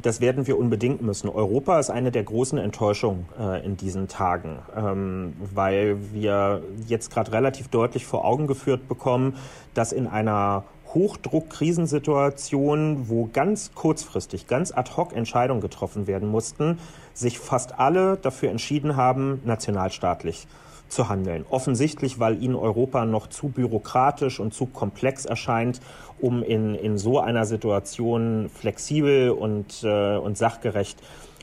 [0.00, 1.28] das werden wir unbedingt müssen.
[1.28, 7.32] Europa ist eine der großen Enttäuschungen äh, in diesen Tagen, ähm, weil wir jetzt gerade
[7.32, 9.36] relativ deutlich vor Augen geführt bekommen,
[9.74, 16.78] dass in einer Hochdruck-Krisensituation, wo ganz kurzfristig, ganz ad hoc Entscheidungen getroffen werden mussten,
[17.12, 20.46] sich fast alle dafür entschieden haben, nationalstaatlich
[20.88, 21.44] zu handeln.
[21.50, 25.80] Offensichtlich, weil ihnen Europa noch zu bürokratisch und zu komplex erscheint,
[26.20, 31.00] um in, in so einer Situation flexibel und, äh, und sachgerecht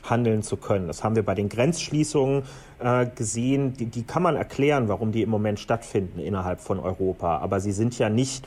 [0.08, 0.88] handeln zu können.
[0.88, 2.42] Das haben wir bei den Grenzschließungen
[2.80, 3.74] äh, gesehen.
[3.74, 7.38] Die, die kann man erklären, warum die im Moment stattfinden innerhalb von Europa.
[7.38, 8.46] Aber sie sind ja nicht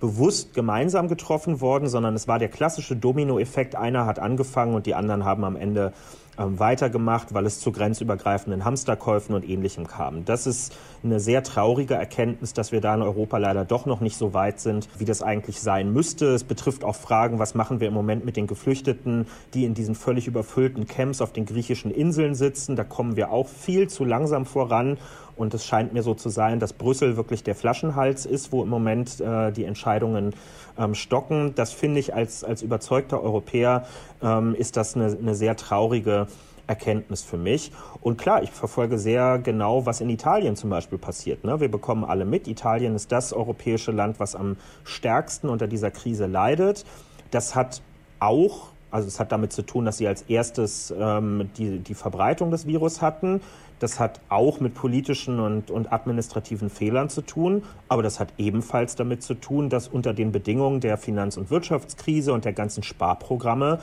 [0.00, 3.74] bewusst gemeinsam getroffen worden, sondern es war der klassische Dominoeffekt.
[3.74, 5.92] Einer hat angefangen und die anderen haben am Ende
[6.38, 10.24] weitergemacht, weil es zu grenzübergreifenden Hamsterkäufen und Ähnlichem kam.
[10.24, 14.16] Das ist eine sehr traurige Erkenntnis, dass wir da in Europa leider doch noch nicht
[14.16, 16.26] so weit sind, wie das eigentlich sein müsste.
[16.34, 19.94] Es betrifft auch Fragen, was machen wir im Moment mit den Geflüchteten, die in diesen
[19.94, 22.76] völlig überfüllten Camps auf den griechischen Inseln sitzen.
[22.76, 24.98] Da kommen wir auch viel zu langsam voran.
[25.36, 28.68] Und es scheint mir so zu sein, dass Brüssel wirklich der Flaschenhals ist, wo im
[28.68, 30.34] Moment äh, die Entscheidungen
[30.76, 31.54] ähm, stocken.
[31.54, 33.86] Das finde ich als, als überzeugter Europäer
[34.22, 36.26] ähm, ist das eine, eine sehr traurige
[36.68, 37.72] Erkenntnis für mich.
[38.00, 41.42] Und klar, ich verfolge sehr genau, was in Italien zum Beispiel passiert.
[41.42, 41.58] Ne?
[41.60, 42.46] Wir bekommen alle mit.
[42.46, 46.84] Italien ist das europäische Land, was am stärksten unter dieser Krise leidet.
[47.30, 47.82] Das hat
[48.20, 52.50] auch also es hat damit zu tun, dass sie als erstes ähm, die, die Verbreitung
[52.50, 53.42] des Virus hatten.
[53.80, 58.96] Das hat auch mit politischen und, und administrativen Fehlern zu tun, aber das hat ebenfalls
[58.96, 63.80] damit zu tun, dass unter den Bedingungen der Finanz- und Wirtschaftskrise und der ganzen Sparprogramme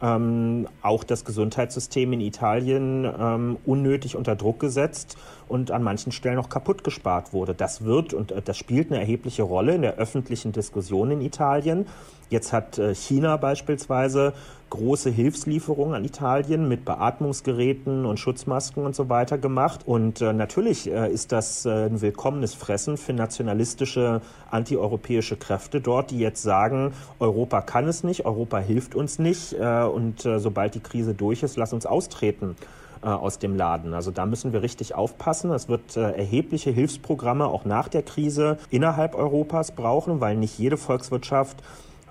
[0.00, 5.16] ähm, auch das Gesundheitssystem in Italien ähm, unnötig unter Druck gesetzt
[5.48, 7.54] und an manchen Stellen auch kaputt gespart wurde.
[7.54, 11.86] Das wird und äh, das spielt eine erhebliche Rolle in der öffentlichen Diskussion in Italien.
[12.30, 14.34] Jetzt hat äh, China beispielsweise
[14.70, 19.80] große Hilfslieferungen an Italien mit Beatmungsgeräten und Schutzmasken und so weiter gemacht.
[19.86, 26.10] Und äh, natürlich äh, ist das äh, ein willkommenes Fressen für nationalistische, antieuropäische Kräfte dort,
[26.10, 30.74] die jetzt sagen, Europa kann es nicht, Europa hilft uns nicht äh, und äh, sobald
[30.74, 32.56] die Krise durch ist, lass uns austreten
[33.00, 33.94] aus dem Laden.
[33.94, 35.52] Also da müssen wir richtig aufpassen.
[35.52, 41.62] Es wird erhebliche Hilfsprogramme auch nach der Krise innerhalb Europas brauchen, weil nicht jede Volkswirtschaft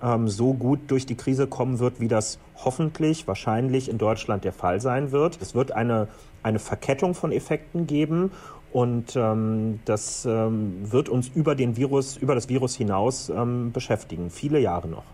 [0.02, 4.52] ähm, so gut durch die Krise kommen wird, wie das hoffentlich, wahrscheinlich in Deutschland der
[4.52, 5.38] Fall sein wird.
[5.40, 6.08] Es wird eine,
[6.42, 8.32] eine Verkettung von Effekten geben
[8.72, 14.30] und ähm, das ähm, wird uns über den Virus, über das Virus hinaus ähm, beschäftigen,
[14.30, 15.04] viele Jahre noch.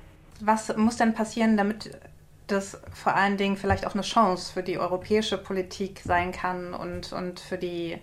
[0.41, 1.97] Was muss denn passieren, damit
[2.49, 7.13] das vor allen Dingen vielleicht auch eine Chance für die europäische Politik sein kann und,
[7.13, 7.99] und für, die,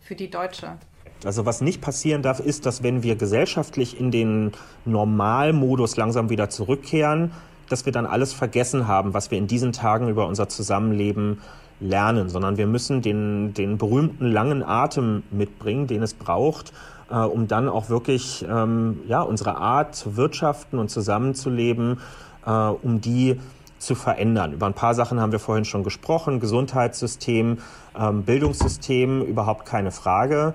[0.00, 0.76] für die deutsche?
[1.24, 4.52] Also was nicht passieren darf, ist, dass wenn wir gesellschaftlich in den
[4.84, 7.32] Normalmodus langsam wieder zurückkehren,
[7.68, 11.40] dass wir dann alles vergessen haben, was wir in diesen Tagen über unser Zusammenleben
[11.80, 16.72] lernen, sondern wir müssen den, den berühmten langen Atem mitbringen, den es braucht,
[17.10, 22.00] äh, um dann auch wirklich ähm, ja, unsere Art zu wirtschaften und zusammenzuleben,
[22.46, 23.40] äh, um die
[23.78, 24.52] zu verändern.
[24.52, 27.58] Über ein paar Sachen haben wir vorhin schon gesprochen, Gesundheitssystem,
[27.98, 30.54] ähm, Bildungssystem, überhaupt keine Frage.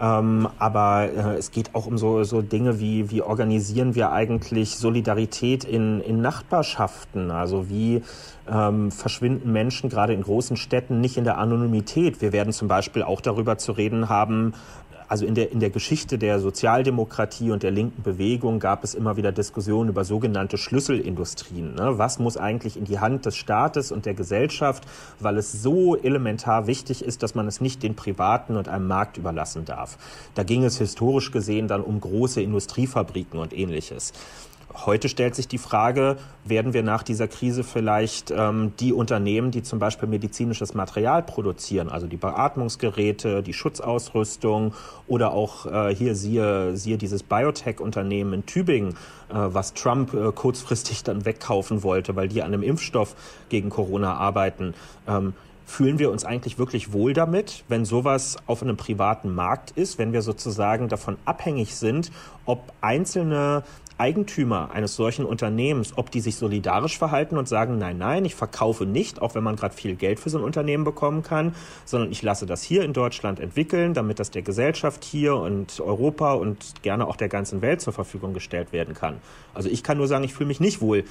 [0.00, 4.76] Ähm, aber äh, es geht auch um so, so Dinge wie, wie organisieren wir eigentlich
[4.76, 7.30] Solidarität in, in Nachbarschaften?
[7.30, 8.02] Also wie
[8.46, 12.20] ähm, verschwinden Menschen gerade in großen Städten nicht in der Anonymität?
[12.20, 14.52] Wir werden zum Beispiel auch darüber zu reden haben,
[15.08, 19.16] also in der, in der Geschichte der Sozialdemokratie und der linken Bewegung gab es immer
[19.16, 21.74] wieder Diskussionen über sogenannte Schlüsselindustrien.
[21.74, 21.98] Ne?
[21.98, 24.84] Was muss eigentlich in die Hand des Staates und der Gesellschaft,
[25.20, 29.16] weil es so elementar wichtig ist, dass man es nicht den Privaten und einem Markt
[29.16, 29.98] überlassen darf.
[30.34, 34.12] Da ging es historisch gesehen dann um große Industriefabriken und ähnliches.
[34.84, 39.62] Heute stellt sich die Frage, werden wir nach dieser Krise vielleicht ähm, die Unternehmen, die
[39.62, 44.74] zum Beispiel medizinisches Material produzieren, also die Beatmungsgeräte, die Schutzausrüstung
[45.06, 48.90] oder auch äh, hier siehe, siehe dieses Biotech-Unternehmen in Tübingen,
[49.28, 53.14] äh, was Trump äh, kurzfristig dann wegkaufen wollte, weil die an einem Impfstoff
[53.48, 54.74] gegen Corona arbeiten.
[55.08, 55.32] Ähm,
[55.68, 60.12] Fühlen wir uns eigentlich wirklich wohl damit, wenn sowas auf einem privaten Markt ist, wenn
[60.12, 62.12] wir sozusagen davon abhängig sind,
[62.44, 63.64] ob einzelne
[63.98, 68.84] Eigentümer eines solchen Unternehmens, ob die sich solidarisch verhalten und sagen, nein, nein, ich verkaufe
[68.84, 71.54] nicht, auch wenn man gerade viel Geld für so ein Unternehmen bekommen kann,
[71.84, 76.34] sondern ich lasse das hier in Deutschland entwickeln, damit das der Gesellschaft hier und Europa
[76.34, 79.16] und gerne auch der ganzen Welt zur Verfügung gestellt werden kann.
[79.54, 81.04] Also ich kann nur sagen, ich fühle mich nicht wohl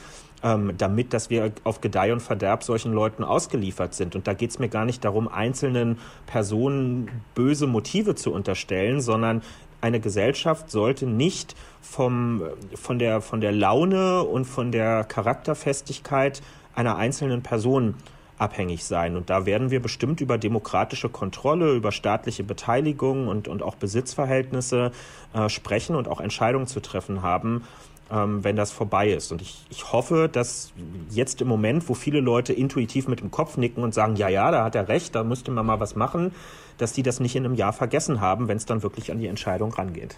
[0.43, 4.15] ähm, damit, dass wir auf Gedeih und Verderb solchen Leuten ausgeliefert sind.
[4.15, 9.41] Und da geht es mir gar nicht darum, einzelnen Personen böse Motive zu unterstellen, sondern
[9.86, 12.41] eine Gesellschaft sollte nicht vom,
[12.74, 16.41] von, der, von der Laune und von der Charakterfestigkeit
[16.74, 17.93] einer einzelnen Person
[18.39, 19.15] abhängig sein.
[19.15, 24.91] Und da werden wir bestimmt über demokratische Kontrolle, über staatliche Beteiligung und, und auch Besitzverhältnisse
[25.34, 27.63] äh, sprechen und auch Entscheidungen zu treffen haben,
[28.12, 29.32] ähm, wenn das vorbei ist.
[29.32, 30.72] Und ich, ich hoffe, dass
[31.10, 34.52] jetzt im Moment, wo viele Leute intuitiv mit dem Kopf nicken und sagen, ja, ja,
[34.52, 36.34] da hat er recht, da müsste man mal was machen,
[36.78, 39.28] dass die das nicht in einem Jahr vergessen haben, wenn es dann wirklich an die
[39.28, 40.15] Entscheidung rangeht.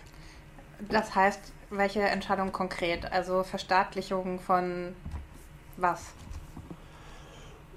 [0.90, 3.12] Das heißt, welche Entscheidung konkret?
[3.12, 4.94] Also Verstaatlichung von
[5.78, 6.02] was?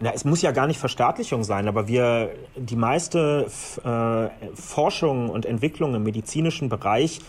[0.00, 3.50] Na, es muss ja gar nicht Verstaatlichung sein, aber wir, die meiste
[3.84, 7.20] äh, Forschung und Entwicklung im medizinischen Bereich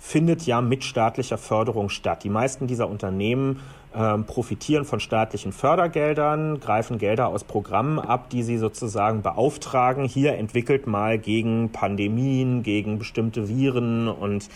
[0.00, 2.24] findet ja mit staatlicher Förderung statt.
[2.24, 3.60] Die meisten dieser Unternehmen
[3.92, 10.06] äh, profitieren von staatlichen Fördergeldern, greifen Gelder aus Programmen ab, die sie sozusagen beauftragen.
[10.06, 14.48] Hier entwickelt mal gegen Pandemien, gegen bestimmte Viren und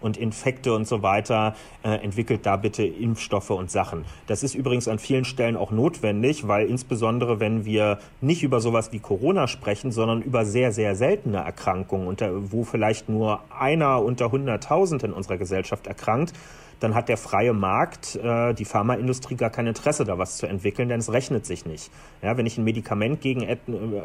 [0.00, 4.04] und Infekte und so weiter, äh, entwickelt da bitte Impfstoffe und Sachen.
[4.26, 8.92] Das ist übrigens an vielen Stellen auch notwendig, weil insbesondere wenn wir nicht über sowas
[8.92, 14.26] wie Corona sprechen, sondern über sehr, sehr seltene Erkrankungen, unter, wo vielleicht nur einer unter
[14.26, 16.32] 100.000 in unserer Gesellschaft erkrankt,
[16.80, 20.88] dann hat der freie Markt, äh, die Pharmaindustrie gar kein Interesse, da was zu entwickeln,
[20.88, 21.90] denn es rechnet sich nicht.
[22.22, 23.46] Ja, wenn ich ein Medikament gegen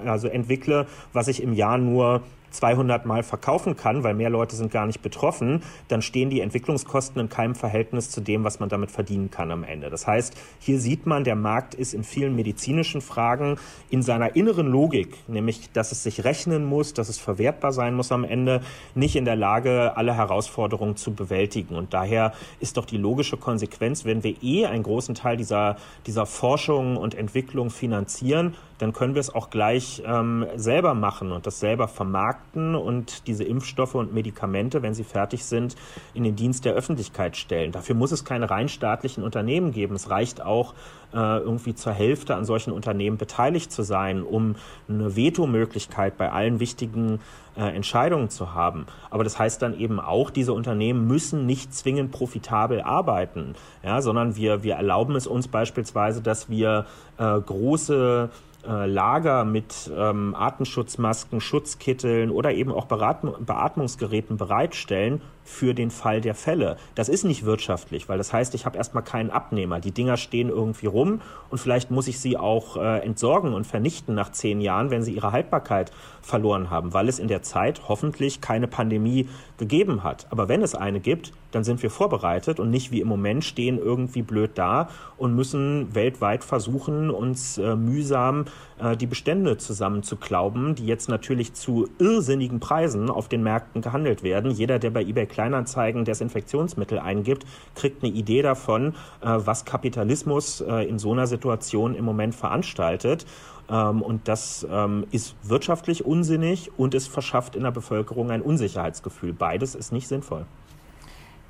[0.06, 4.72] also entwickle, was ich im Jahr nur 200 Mal verkaufen kann, weil mehr Leute sind
[4.72, 8.92] gar nicht betroffen, dann stehen die Entwicklungskosten in keinem Verhältnis zu dem, was man damit
[8.92, 9.90] verdienen kann am Ende.
[9.90, 13.58] Das heißt, hier sieht man, der Markt ist in vielen medizinischen Fragen
[13.90, 18.12] in seiner inneren Logik, nämlich, dass es sich rechnen muss, dass es verwertbar sein muss
[18.12, 18.62] am Ende,
[18.96, 21.76] nicht in der Lage, alle Herausforderungen zu bewältigen.
[21.76, 26.26] Und daher ist doch die logische Konsequenz, wenn wir eh einen großen Teil dieser, dieser
[26.26, 31.60] Forschung und Entwicklung finanzieren, dann können wir es auch gleich ähm, selber machen und das
[31.60, 35.76] selber vermarkten und diese Impfstoffe und Medikamente, wenn sie fertig sind,
[36.16, 37.72] in den Dienst der Öffentlichkeit stellen.
[37.72, 39.96] Dafür muss es keine rein staatlichen Unternehmen geben.
[39.96, 40.74] Es reicht auch,
[41.14, 44.56] äh, irgendwie zur Hälfte an solchen Unternehmen beteiligt zu sein, um
[44.90, 47.20] eine Vetomöglichkeit bei allen wichtigen
[47.56, 48.88] äh, Entscheidungen zu haben.
[49.10, 54.36] Aber das heißt dann eben auch, diese Unternehmen müssen nicht zwingend profitabel arbeiten, ja, sondern
[54.36, 56.86] wir, wir erlauben es uns beispielsweise, dass wir
[57.18, 58.30] äh, große
[58.68, 66.34] äh, Lager mit ähm, Atemschutzmasken, Schutzkitteln oder eben auch Beatmungsgeräten bereitstellen für den Fall der
[66.34, 66.78] Fälle.
[66.96, 69.80] Das ist nicht wirtschaftlich, weil das heißt, ich habe erstmal keinen Abnehmer.
[69.80, 74.16] Die Dinger stehen irgendwie rum und vielleicht muss ich sie auch äh, entsorgen und vernichten
[74.16, 78.42] nach zehn Jahren, wenn sie ihre Haltbarkeit verloren haben, weil es in der Zeit hoffentlich
[78.42, 80.28] keine Pandemie gegeben hat.
[80.30, 83.78] Aber wenn es eine gibt, dann sind wir vorbereitet und nicht wie im Moment stehen
[83.78, 88.46] irgendwie blöd da und müssen weltweit versuchen, uns äh, mühsam
[88.80, 94.52] äh, die Bestände zusammenzuklauben, die jetzt natürlich zu irrsinnigen Preisen auf den Märkten gehandelt werden.
[94.52, 98.90] Jeder, der bei eBay Kleinanzeigen Desinfektionsmittel eingibt, kriegt eine Idee davon,
[99.22, 103.26] äh, was Kapitalismus äh, in so einer Situation im Moment veranstaltet.
[103.68, 109.34] Ähm, und das ähm, ist wirtschaftlich unsinnig und es verschafft in der Bevölkerung ein Unsicherheitsgefühl.
[109.34, 110.46] Beides ist nicht sinnvoll.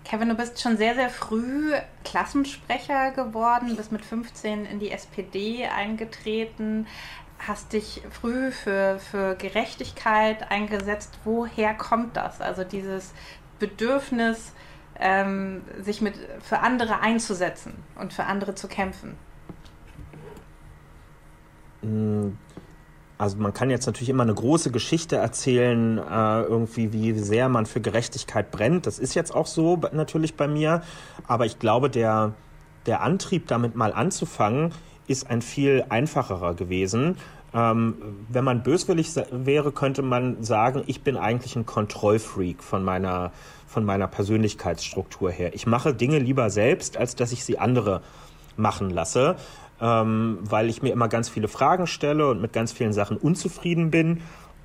[0.06, 1.74] Kevin, du bist schon sehr, sehr früh
[2.06, 6.88] Klassensprecher geworden, bist mit 15 in die SPD eingetreten,
[7.48, 11.18] hast dich früh für, für Gerechtigkeit eingesetzt.
[11.24, 12.40] Woher kommt das?
[12.42, 13.14] Also dieses
[13.62, 14.52] Bedürfnis,
[15.00, 19.16] ähm, sich mit, für andere einzusetzen und für andere zu kämpfen?
[21.82, 22.32] Mm,
[23.18, 27.68] also man kann jetzt natürlich immer eine große Geschichte erzählen, äh, irgendwie wie sehr man
[27.68, 28.88] für Gerechtigkeit brennt.
[28.88, 30.82] Das ist jetzt auch so natürlich bei mir.
[31.28, 32.34] Aber ich glaube, der,
[32.88, 34.74] der Antrieb damit mal anzufangen,
[35.08, 37.18] ist ein viel einfacherer gewesen.
[37.54, 37.96] Ähm,
[38.30, 43.32] wenn man böswillig wäre, könnte man sagen, ich bin eigentlich ein Kontrollfreak von meiner,
[43.68, 45.54] von meiner Persönlichkeitsstruktur her.
[45.54, 48.02] Ich mache Dinge lieber selbst, als dass ich sie andere
[48.56, 49.36] machen lasse,
[49.82, 53.92] ähm, weil ich mir immer ganz viele Fragen stelle und mit ganz vielen Sachen unzufrieden
[53.92, 54.22] bin.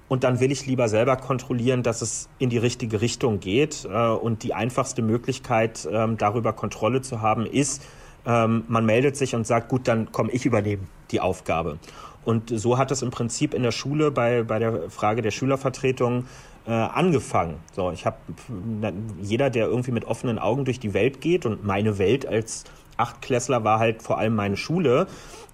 [0.09, 3.85] Und dann will ich lieber selber kontrollieren, dass es in die richtige Richtung geht.
[3.85, 7.83] Äh, und die einfachste Möglichkeit, ähm, darüber Kontrolle zu haben, ist,
[8.25, 11.79] ähm, man meldet sich und sagt, gut, dann komme ich übernehme die Aufgabe.
[12.27, 16.27] Und so hat es im Prinzip in der Schule bei, bei der Frage der Schülervertretung
[16.67, 17.59] äh, angefangen.
[17.73, 18.17] So, ich habe
[19.23, 22.65] jeder, der irgendwie mit offenen Augen durch die Welt geht und meine Welt als
[22.97, 25.07] Achtklässler war halt vor allem meine Schule.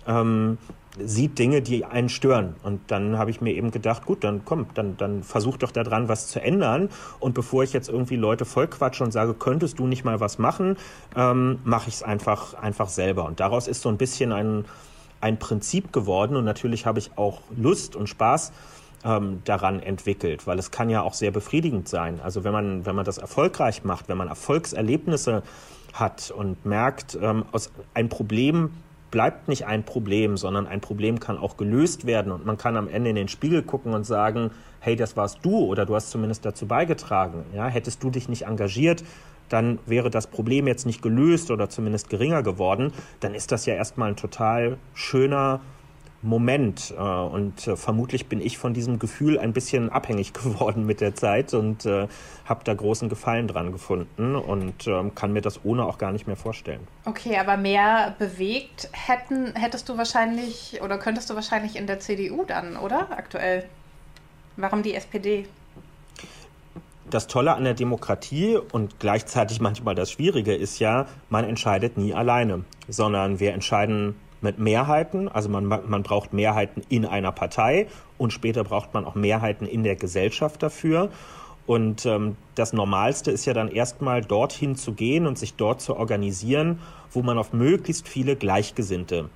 [0.07, 0.57] Ähm,
[0.99, 2.55] sieht Dinge, die einen stören.
[2.63, 6.09] Und dann habe ich mir eben gedacht, gut, dann komm, dann, dann versuch doch daran,
[6.09, 6.89] was zu ändern.
[7.19, 10.77] Und bevor ich jetzt irgendwie Leute vollquatsche und sage, könntest du nicht mal was machen,
[11.17, 13.25] ähm, mache ich es einfach, einfach selber.
[13.27, 14.65] Und daraus ist so ein bisschen ein,
[15.23, 18.53] ein Prinzip geworden und natürlich habe ich auch Lust und Spaß
[19.05, 22.21] ähm, daran entwickelt, weil es kann ja auch sehr befriedigend sein.
[22.23, 25.43] Also wenn man, wenn man das erfolgreich macht, wenn man Erfolgserlebnisse
[25.93, 28.71] hat und merkt, ähm, aus, ein Problem
[29.11, 32.89] bleibt nicht ein Problem, sondern ein Problem kann auch gelöst werden und man kann am
[32.89, 34.51] Ende in den Spiegel gucken und sagen,
[34.81, 37.45] hey, das warst du oder du hast zumindest dazu beigetragen.
[37.55, 39.05] Ja, hättest du dich nicht engagiert,
[39.49, 43.75] dann wäre das Problem jetzt nicht gelöst oder zumindest geringer geworden, dann ist das ja
[43.75, 45.61] erstmal ein total schöner
[46.23, 46.95] Moment.
[46.97, 51.15] Äh, und äh, vermutlich bin ich von diesem Gefühl ein bisschen abhängig geworden mit der
[51.15, 52.07] Zeit und äh,
[52.45, 56.27] habe da großen Gefallen dran gefunden und ähm, kann mir das ohne auch gar nicht
[56.27, 56.87] mehr vorstellen.
[57.05, 62.45] Okay, aber mehr bewegt hätten, hättest du wahrscheinlich oder könntest du wahrscheinlich in der CDU
[62.45, 63.11] dann, oder?
[63.11, 63.65] Aktuell.
[64.57, 65.47] Warum die SPD?
[67.13, 72.15] Das Tolle an der Demokratie und gleichzeitig manchmal das Schwierige ist ja, man entscheidet nie
[72.15, 75.29] alleine, sondern wir entscheiden mit Mehrheiten.
[75.29, 77.87] Also man, man braucht Mehrheiten in einer Partei
[78.19, 81.11] und später braucht man auch Mehrheiten in der Gesellschaft dafür.
[81.67, 85.97] Und ähm, das Normalste ist ja dann erstmal dorthin zu gehen und sich dort zu
[85.97, 86.81] organisieren,
[87.13, 89.29] wo man auf möglichst viele Gleichgesinnte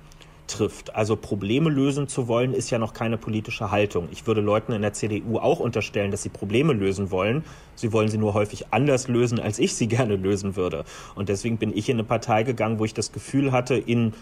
[0.47, 0.95] trifft.
[0.95, 4.07] Also Probleme lösen zu wollen, ist ja noch keine politische Haltung.
[4.11, 7.43] Ich würde Leuten in der CDU auch unterstellen, dass sie Probleme lösen wollen.
[7.75, 10.85] Sie wollen sie nur häufig anders lösen, als ich sie gerne lösen würde.
[11.15, 14.13] Und deswegen bin ich in eine Partei gegangen, wo ich das Gefühl hatte, in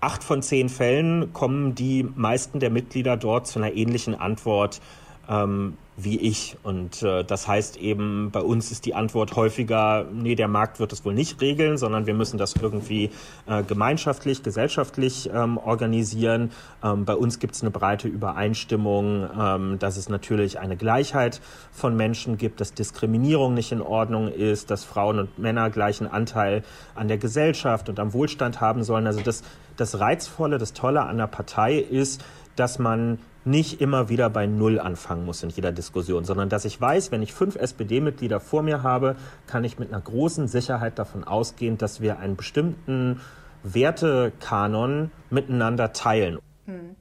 [0.00, 4.80] acht von zehn Fällen kommen die meisten der Mitglieder dort zu einer ähnlichen Antwort
[5.28, 6.56] ähm, wie ich.
[6.62, 10.92] Und äh, das heißt eben, bei uns ist die Antwort häufiger, nee, der Markt wird
[10.92, 13.10] es wohl nicht regeln, sondern wir müssen das irgendwie
[13.46, 16.52] äh, gemeinschaftlich, gesellschaftlich ähm, organisieren.
[16.84, 21.40] Ähm, bei uns gibt es eine breite Übereinstimmung, ähm, dass es natürlich eine Gleichheit
[21.72, 26.62] von Menschen gibt, dass Diskriminierung nicht in Ordnung ist, dass Frauen und Männer gleichen Anteil
[26.94, 29.08] an der Gesellschaft und am Wohlstand haben sollen.
[29.08, 29.42] Also das,
[29.76, 32.24] das Reizvolle, das Tolle an der Partei ist,
[32.54, 33.18] dass man
[33.48, 37.22] nicht immer wieder bei Null anfangen muss in jeder Diskussion, sondern dass ich weiß, wenn
[37.22, 42.00] ich fünf SPD-Mitglieder vor mir habe, kann ich mit einer großen Sicherheit davon ausgehen, dass
[42.00, 43.20] wir einen bestimmten
[43.62, 46.38] Wertekanon miteinander teilen.
[46.66, 46.96] Hm.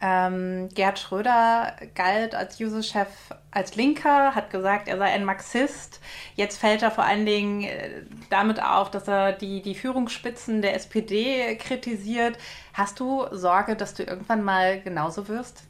[0.00, 3.08] Ähm, Gerhard Schröder galt als Juso-Chef
[3.50, 6.00] als Linker, hat gesagt, er sei ein Marxist.
[6.34, 10.74] Jetzt fällt er vor allen Dingen äh, damit auf, dass er die, die Führungsspitzen der
[10.74, 12.36] SPD kritisiert.
[12.74, 15.64] Hast du Sorge, dass du irgendwann mal genauso wirst?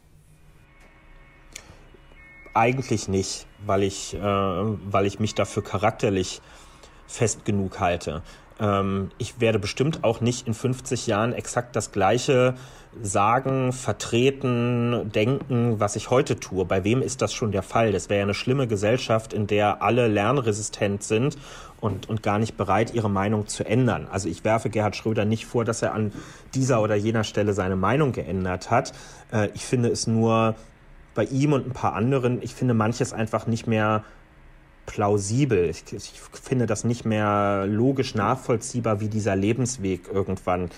[2.54, 6.40] Eigentlich nicht, weil ich, äh, weil ich mich dafür charakterlich
[7.06, 8.22] fest genug halte.
[8.60, 12.54] Ähm, ich werde bestimmt auch nicht in 50 Jahren exakt das Gleiche
[13.02, 16.64] sagen, vertreten, denken, was ich heute tue.
[16.64, 17.90] Bei wem ist das schon der Fall?
[17.90, 21.36] Das wäre ja eine schlimme Gesellschaft, in der alle lernresistent sind
[21.80, 24.06] und, und gar nicht bereit, ihre Meinung zu ändern.
[24.10, 26.12] Also ich werfe Gerhard Schröder nicht vor, dass er an
[26.54, 28.92] dieser oder jener Stelle seine Meinung geändert hat.
[29.32, 30.54] Äh, ich finde es nur
[31.14, 34.04] bei ihm und ein paar anderen, ich finde manches einfach nicht mehr
[34.86, 35.70] plausibel.
[35.70, 40.70] Ich, ich, finde das nicht mehr logisch nachvollziehbar, wie dieser Lebensweg irgendwann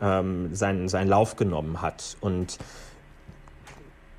[0.00, 2.16] ähm, seinen, seinen Lauf genommen hat.
[2.20, 2.58] Und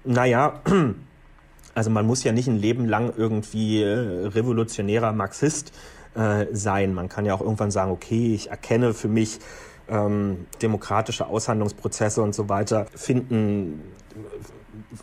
[0.03, 0.61] naja,
[1.75, 5.73] also man muss ja nicht ein Leben lang irgendwie äh, revolutionärer Marxist
[6.15, 6.93] äh, sein.
[6.93, 9.39] Man kann ja auch irgendwann sagen, okay, ich erkenne für mich
[9.89, 13.81] ähm, demokratische Aushandlungsprozesse und so weiter finden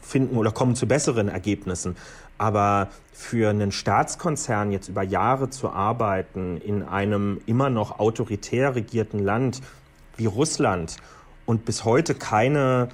[0.03, 1.97] finden oder kommen zu besseren Ergebnissen.
[2.39, 9.19] Aber für einen Staatskonzern jetzt über Jahre zu arbeiten in einem immer noch autoritär regierten
[9.19, 9.61] Land
[10.17, 10.97] wie Russland
[11.47, 12.89] und bis heute keine,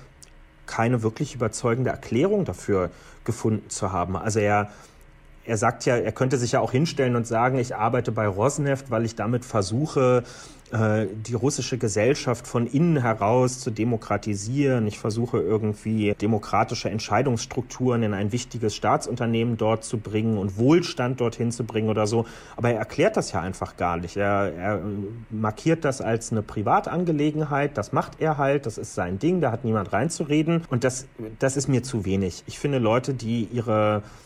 [0.66, 2.90] keine wirklich überzeugende Erklärung dafür
[3.24, 4.16] gefunden zu haben.
[4.16, 4.70] Also er,
[5.44, 8.90] er sagt ja, er könnte sich ja auch hinstellen und sagen, ich arbeite bei Rosneft,
[8.90, 10.24] weil ich damit versuche,
[10.72, 14.86] die russische Gesellschaft von innen heraus zu demokratisieren.
[14.86, 21.52] Ich versuche irgendwie demokratische Entscheidungsstrukturen in ein wichtiges Staatsunternehmen dort zu bringen und Wohlstand dorthin
[21.52, 22.26] zu bringen oder so.
[22.56, 24.16] Aber er erklärt das ja einfach gar nicht.
[24.16, 24.80] Er, er
[25.30, 27.78] markiert das als eine Privatangelegenheit.
[27.78, 28.66] Das macht er halt.
[28.66, 29.40] Das ist sein Ding.
[29.40, 30.62] Da hat niemand reinzureden.
[30.68, 31.06] Und das,
[31.38, 32.42] das ist mir zu wenig.
[32.46, 34.25] Ich finde Leute, die ihre äh,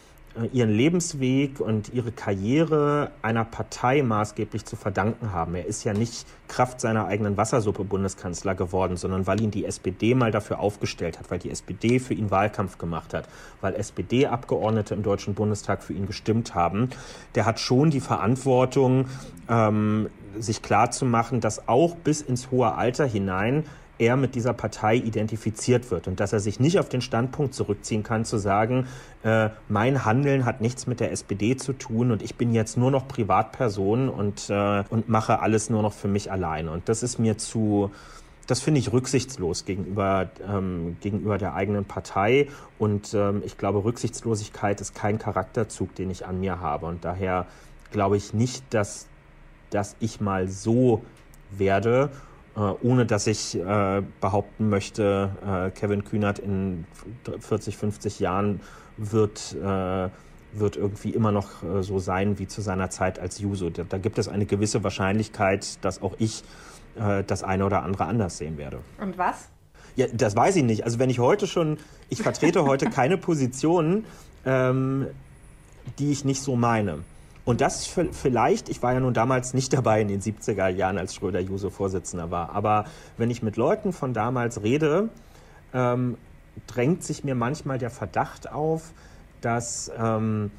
[0.53, 5.55] ihren Lebensweg und ihre Karriere einer Partei maßgeblich zu verdanken haben.
[5.55, 10.14] Er ist ja nicht Kraft seiner eigenen Wassersuppe Bundeskanzler geworden, sondern weil ihn die SPD
[10.14, 13.28] mal dafür aufgestellt hat, weil die SPD für ihn Wahlkampf gemacht hat,
[13.61, 16.91] weil SPD-Abgeordnete im Deutschen Bundestag für ihn gestimmt haben.
[17.35, 19.07] Der hat schon die Verantwortung,
[19.49, 20.09] ähm,
[20.39, 23.64] sich klarzumachen, dass auch bis ins hohe Alter hinein
[24.01, 28.03] er mit dieser Partei identifiziert wird und dass er sich nicht auf den Standpunkt zurückziehen
[28.03, 28.86] kann, zu sagen,
[29.22, 32.90] äh, mein Handeln hat nichts mit der SPD zu tun und ich bin jetzt nur
[32.90, 36.70] noch Privatperson und, äh, und mache alles nur noch für mich alleine.
[36.70, 37.90] Und das ist mir zu,
[38.46, 42.48] das finde ich rücksichtslos gegenüber, ähm, gegenüber der eigenen Partei.
[42.78, 46.86] Und ähm, ich glaube, Rücksichtslosigkeit ist kein Charakterzug, den ich an mir habe.
[46.86, 47.46] Und daher
[47.92, 49.07] glaube ich nicht, dass,
[49.68, 51.03] dass ich mal so
[51.51, 52.11] werde
[52.55, 56.84] ohne dass ich äh, behaupten möchte, äh, Kevin Kühnert in
[57.38, 58.61] 40, 50 Jahren
[58.96, 60.09] wird, äh,
[60.53, 63.70] wird irgendwie immer noch äh, so sein wie zu seiner Zeit als Juso.
[63.70, 66.42] Da, da, gibt es eine gewisse Wahrscheinlichkeit, dass auch ich
[66.96, 68.80] äh, das eine oder andere anders sehen werde.
[69.01, 69.48] Und was?
[69.96, 70.84] Ja, das weiß ich nicht.
[70.84, 71.78] Also wenn ich heute schon,
[72.09, 74.05] ich vertrete heute keine Positionen,
[74.44, 75.07] ähm,
[75.98, 76.98] die ich nicht so meine.
[77.51, 81.16] Und das vielleicht, ich war ja nun damals nicht dabei in den 70er Jahren, als
[81.16, 82.84] Schröder Juso Vorsitzender war, aber
[83.16, 85.09] wenn ich mit Leuten von damals rede,
[85.74, 86.16] ähm,
[86.68, 88.92] drängt sich mir manchmal der Verdacht auf,
[89.40, 90.53] dass, ähm,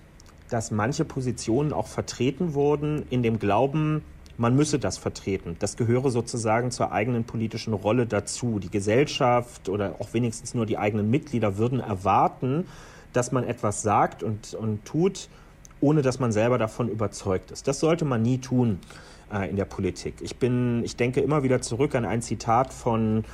[0.50, 4.04] dass manche Positionen auch vertreten wurden in dem Glauben,
[4.36, 5.56] man müsse das vertreten.
[5.60, 8.60] Das gehöre sozusagen zur eigenen politischen Rolle dazu.
[8.60, 12.68] Die Gesellschaft oder auch wenigstens nur die eigenen Mitglieder würden erwarten,
[13.14, 15.30] dass man etwas sagt und, und tut,
[15.82, 17.68] ohne dass man selber davon überzeugt ist.
[17.68, 18.80] Das sollte man nie tun
[19.34, 20.16] äh, in der Politik.
[20.22, 23.26] Ich bin, ich denke immer wieder zurück an ein Zitat von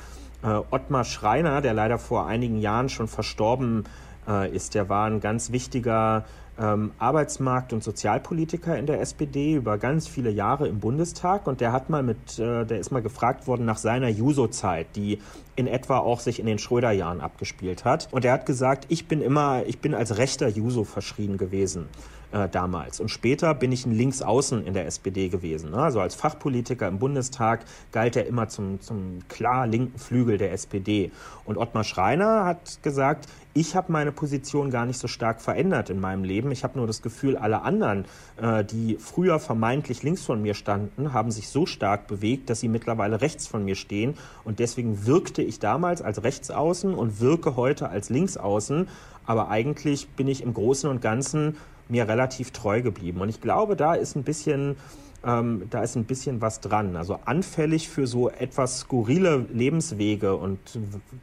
[0.42, 3.84] äh, Ottmar Schreiner, der leider vor einigen Jahren schon verstorben
[4.26, 4.74] äh, ist.
[4.74, 6.24] Der war ein ganz wichtiger
[6.60, 11.72] ähm, Arbeitsmarkt- und Sozialpolitiker in der SPD über ganz viele Jahre im Bundestag und der
[11.72, 15.20] hat mal mit, äh, der ist mal gefragt worden nach seiner Juso-Zeit, die
[15.54, 18.08] in etwa auch sich in den Schröder-Jahren abgespielt hat.
[18.10, 21.86] Und er hat gesagt, ich bin immer, ich bin als rechter Juso verschrien gewesen
[22.32, 23.00] äh, damals.
[23.00, 25.70] Und später bin ich ein Linksaußen in der SPD gewesen.
[25.70, 25.78] Ne?
[25.78, 31.10] Also als Fachpolitiker im Bundestag galt er immer zum, zum klar linken Flügel der SPD.
[31.44, 36.00] Und Ottmar Schreiner hat gesagt, ich habe meine Position gar nicht so stark verändert in
[36.00, 36.52] meinem Leben.
[36.52, 38.04] Ich habe nur das Gefühl, alle anderen,
[38.36, 42.68] äh, die früher vermeintlich links von mir standen, haben sich so stark bewegt, dass sie
[42.68, 44.14] mittlerweile rechts von mir stehen.
[44.44, 48.86] Und deswegen wirkte ich damals als Rechtsaußen und wirke heute als Linksaußen.
[49.26, 51.56] Aber eigentlich bin ich im Großen und Ganzen
[51.88, 53.20] mir relativ treu geblieben.
[53.20, 54.76] Und ich glaube, da ist ein bisschen,
[55.24, 56.96] ähm, da ist ein bisschen was dran.
[56.96, 60.58] Also anfällig für so etwas skurrile Lebenswege und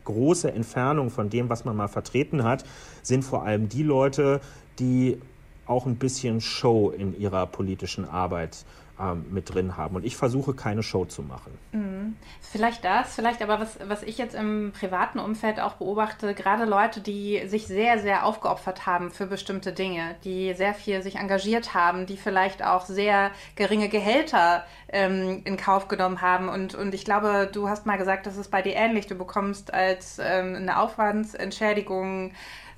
[0.04, 2.66] große Entfernung von dem, was man mal vertreten hat,
[3.02, 4.42] sind vor allem die Leute,
[4.80, 5.18] die
[5.66, 8.66] auch ein bisschen Show in ihrer politischen Arbeit
[9.00, 9.96] ähm, mit drin haben.
[9.96, 11.58] Und ich versuche keine Show zu machen.
[11.72, 12.16] Mhm.
[12.42, 17.02] Vielleicht das, vielleicht aber was, was ich jetzt im privaten Umfeld auch beobachte, gerade Leute,
[17.02, 22.06] die sich sehr, sehr aufgeopfert haben für bestimmte Dinge, die sehr viel sich engagiert haben,
[22.06, 26.48] die vielleicht auch sehr geringe Gehälter ähm, in Kauf genommen haben.
[26.48, 29.08] Und, und ich glaube, du hast mal gesagt, das ist bei dir ähnlich.
[29.08, 32.32] Du bekommst als ähm, eine Aufwandsentschädigung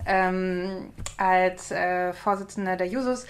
[0.05, 3.25] ähm, als äh, Vorsitzender der Jusos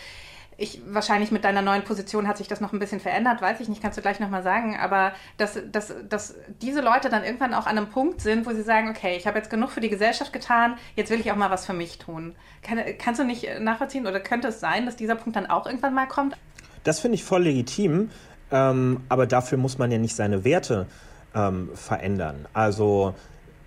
[0.57, 3.69] ich wahrscheinlich mit deiner neuen Position hat sich das noch ein bisschen verändert, weiß ich
[3.69, 7.67] nicht, kannst du gleich nochmal sagen, aber dass, dass, dass diese Leute dann irgendwann auch
[7.67, 10.33] an einem Punkt sind, wo sie sagen, okay, ich habe jetzt genug für die Gesellschaft
[10.33, 12.35] getan, jetzt will ich auch mal was für mich tun.
[12.63, 15.93] Kann, kannst du nicht nachvollziehen oder könnte es sein, dass dieser Punkt dann auch irgendwann
[15.93, 16.35] mal kommt?
[16.83, 18.09] Das finde ich voll legitim,
[18.51, 20.87] ähm, aber dafür muss man ja nicht seine Werte
[21.35, 22.47] ähm, verändern.
[22.53, 23.13] Also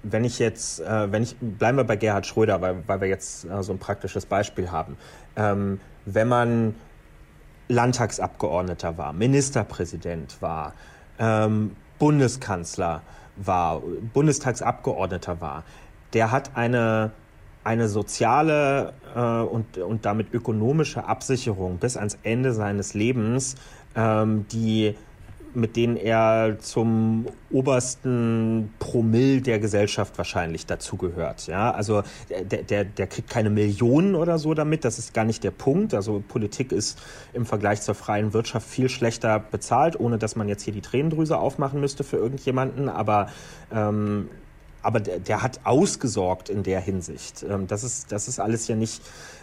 [0.02, 3.44] wenn ich jetzt, äh, wenn ich, bleiben wir bei Gerhard Schröder, weil, weil wir jetzt
[3.44, 4.96] äh, so ein praktisches Beispiel haben.
[5.36, 5.80] Ähm,
[6.14, 6.74] wenn man
[7.68, 10.74] Landtagsabgeordneter war, Ministerpräsident war,
[11.18, 13.02] ähm, Bundeskanzler
[13.36, 13.82] war,
[14.12, 15.64] Bundestagsabgeordneter war,
[16.12, 17.12] der hat eine,
[17.62, 23.54] eine soziale äh, und, und damit ökonomische Absicherung bis ans Ende seines Lebens,
[23.94, 24.96] ähm, die
[25.54, 31.46] mit denen er zum obersten Promille der Gesellschaft wahrscheinlich dazugehört.
[31.46, 35.42] Ja, also der, der, der kriegt keine Millionen oder so damit, das ist gar nicht
[35.44, 35.94] der Punkt.
[35.94, 36.98] Also Politik ist
[37.32, 41.38] im Vergleich zur freien Wirtschaft viel schlechter bezahlt, ohne dass man jetzt hier die Tränendrüse
[41.38, 43.28] aufmachen müsste für irgendjemanden, aber
[43.72, 44.28] ähm,
[44.82, 47.44] aber der, der, hat ausgesorgt in der Hinsicht.
[47.48, 49.02] Ähm, das, ist, das ist alles ja nicht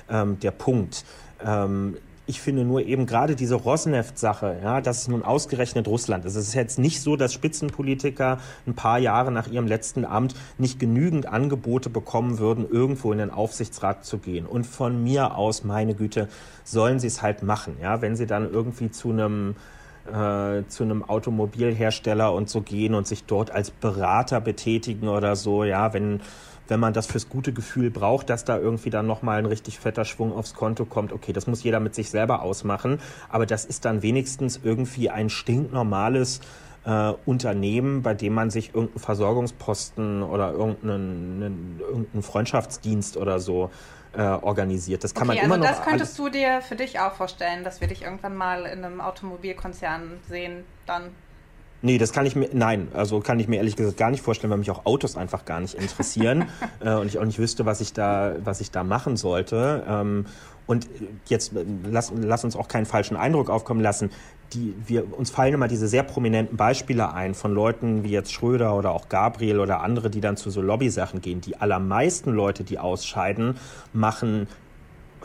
[0.10, 1.06] ähm, der Punkt.
[1.46, 1.98] Ähm,
[2.28, 6.26] ich finde nur eben gerade diese Rosneft-Sache, ja, das ist nun ausgerechnet Russland.
[6.26, 10.78] Es ist jetzt nicht so, dass Spitzenpolitiker ein paar Jahre nach ihrem letzten Amt nicht
[10.78, 14.46] genügend Angebote bekommen würden, irgendwo in den Aufsichtsrat zu gehen.
[14.46, 16.28] Und von mir aus, meine Güte,
[16.66, 17.78] sollen sie es halt machen.
[17.82, 19.56] Ja, wenn sie dann irgendwie zu einem
[20.08, 25.64] äh, zu einem Automobilhersteller und so gehen und sich dort als Berater betätigen oder so,
[25.64, 26.22] ja, wenn
[26.70, 30.06] wenn man das fürs gute Gefühl braucht, dass da irgendwie dann nochmal ein richtig fetter
[30.06, 33.00] Schwung aufs Konto kommt, okay, das muss jeder mit sich selber ausmachen,
[33.30, 36.42] aber das ist dann wenigstens irgendwie ein stinknormales
[36.86, 43.70] äh, Unternehmen, bei dem man sich irgendeinen Versorgungsposten oder irgendeinen, irgendeinen Freundschaftsdienst oder so
[44.14, 45.04] äh, organisiert.
[45.04, 45.78] Das kann okay, man immer also noch.
[45.78, 49.02] Das könntest du dir für dich auch vorstellen, dass wir dich irgendwann mal in einem
[49.02, 51.12] Automobilkonzern sehen, dann.
[51.82, 54.50] Nee, das kann ich mir, nein, also kann ich mir ehrlich gesagt gar nicht vorstellen,
[54.50, 56.46] weil mich auch Autos einfach gar nicht interessieren
[56.80, 59.84] äh, und ich auch nicht wüsste, was ich da, was ich da machen sollte.
[59.88, 60.26] Ähm,
[60.66, 60.88] und
[61.28, 64.10] jetzt äh, lass, lass uns auch keinen falschen Eindruck aufkommen lassen
[64.54, 68.76] die, wir, uns fallen immer diese sehr prominenten Beispiele ein von Leuten wie jetzt Schröder
[68.76, 71.42] oder auch Gabriel oder andere, die dann zu so Lobbysachen gehen.
[71.42, 73.58] Die allermeisten Leute, die ausscheiden,
[73.94, 74.48] machen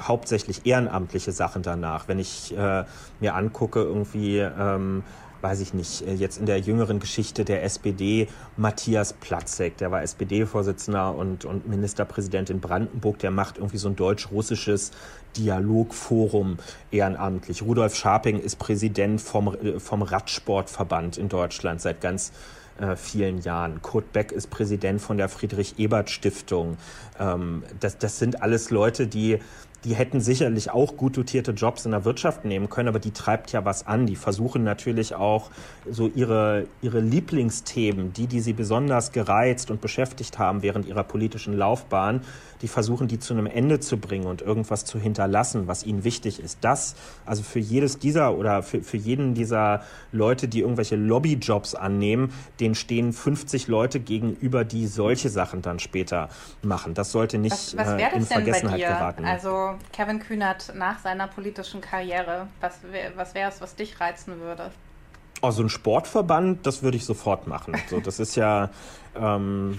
[0.01, 2.09] hauptsächlich ehrenamtliche Sachen danach.
[2.09, 2.85] Wenn ich äh,
[3.21, 5.05] mir angucke, irgendwie ähm,
[5.43, 10.03] weiß ich nicht, äh, jetzt in der jüngeren Geschichte der SPD Matthias Platzek, der war
[10.03, 14.93] SPD-Vorsitzender und, und Ministerpräsident in Brandenburg, der macht irgendwie so ein deutsch-russisches
[15.36, 16.59] Dialogforum
[16.90, 17.62] ehrenamtlich.
[17.62, 22.32] Rudolf Scharping ist Präsident vom, äh, vom Radsportverband in Deutschland seit ganz
[22.78, 23.82] äh, vielen Jahren.
[23.82, 26.78] Kurt Beck ist Präsident von der Friedrich-Ebert-Stiftung.
[27.18, 29.40] Ähm, das, das sind alles Leute, die
[29.85, 33.53] die hätten sicherlich auch gut dotierte Jobs in der Wirtschaft nehmen können, aber die treibt
[33.53, 34.07] ja was an.
[34.07, 35.51] Die versuchen natürlich auch
[35.91, 41.57] so ihre, ihre Lieblingsthemen, die, die sie besonders gereizt und beschäftigt haben während ihrer politischen
[41.57, 42.20] Laufbahn,
[42.62, 46.39] die versuchen, die zu einem Ende zu bringen und irgendwas zu hinterlassen, was ihnen wichtig
[46.39, 46.59] ist.
[46.61, 46.95] Das,
[47.26, 52.76] also für jedes dieser oder für, für jeden dieser Leute, die irgendwelche Lobbyjobs annehmen, denen
[52.76, 56.28] stehen 50 Leute gegenüber, die solche Sachen dann später
[56.62, 56.95] machen.
[56.95, 59.24] Das sollte nicht was, was äh, in Vergessenheit geraten.
[59.24, 62.81] Also Kevin Kühnert nach seiner politischen Karriere, was,
[63.16, 64.70] was wäre es, was dich reizen würde?
[65.45, 67.74] Oh, so ein Sportverband, das würde ich sofort machen.
[67.90, 68.70] So, das ist ja
[69.16, 69.76] ähm,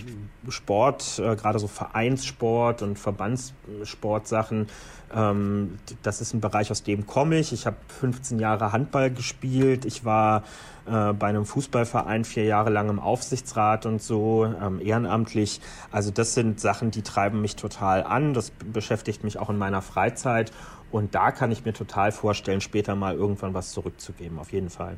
[0.49, 4.67] Sport, äh, gerade so Vereinssport und Verbandssportsachen.
[5.15, 7.53] Ähm, das ist ein Bereich, aus dem komme ich.
[7.53, 9.85] Ich habe 15 Jahre Handball gespielt.
[9.85, 10.43] Ich war
[10.85, 15.61] äh, bei einem Fußballverein vier Jahre lang im Aufsichtsrat und so, ähm, ehrenamtlich.
[15.91, 18.33] Also das sind Sachen, die treiben mich total an.
[18.33, 20.51] Das beschäftigt mich auch in meiner Freizeit.
[20.91, 24.97] Und da kann ich mir total vorstellen, später mal irgendwann was zurückzugeben, auf jeden Fall.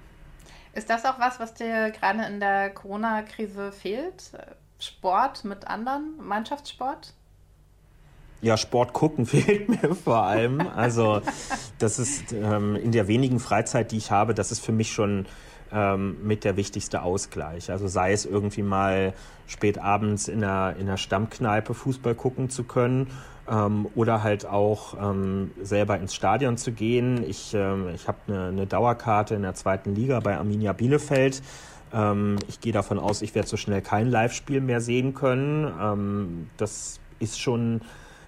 [0.75, 4.31] Ist das auch was, was dir gerade in der Corona-Krise fehlt?
[4.77, 7.13] Sport mit anderen, Mannschaftssport?
[8.41, 10.67] Ja, Sport gucken fehlt mir vor allem.
[10.67, 11.21] Also
[11.79, 15.27] das ist ähm, in der wenigen Freizeit, die ich habe, das ist für mich schon
[15.71, 17.71] ähm, mit der wichtigste Ausgleich.
[17.71, 19.13] Also sei es irgendwie mal
[19.47, 23.09] spät abends in der, in der Stammkneipe Fußball gucken zu können
[23.49, 27.23] ähm, oder halt auch ähm, selber ins Stadion zu gehen.
[27.27, 31.41] Ich, ähm, ich habe eine, eine Dauerkarte in der zweiten Liga bei Arminia Bielefeld.
[31.93, 35.71] Ähm, ich gehe davon aus, ich werde so schnell kein Live-Spiel mehr sehen können.
[35.79, 37.81] Ähm, das ist schon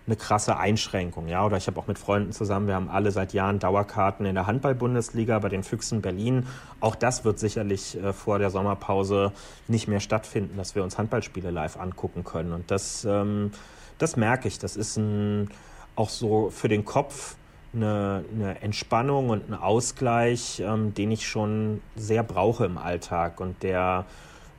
[0.05, 1.45] eine krasse Einschränkung, ja.
[1.45, 4.47] Oder ich habe auch mit Freunden zusammen, wir haben alle seit Jahren Dauerkarten in der
[4.47, 6.47] Handball-Bundesliga bei den Füchsen Berlin.
[6.79, 9.33] Auch das wird sicherlich äh, vor der Sommerpause
[9.67, 12.53] nicht mehr stattfinden, dass wir uns Handballspiele live angucken können.
[12.53, 13.51] Und das ähm,
[13.97, 14.59] das merke ich.
[14.59, 15.49] Das ist ein,
[15.95, 17.35] auch so für den Kopf
[17.73, 23.61] eine, eine Entspannung und ein Ausgleich, ähm, den ich schon sehr brauche im Alltag und
[23.63, 24.05] der,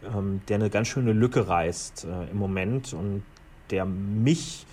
[0.05, 3.23] ähm, der eine ganz schöne Lücke reißt äh, im Moment und
[3.71, 4.67] der mich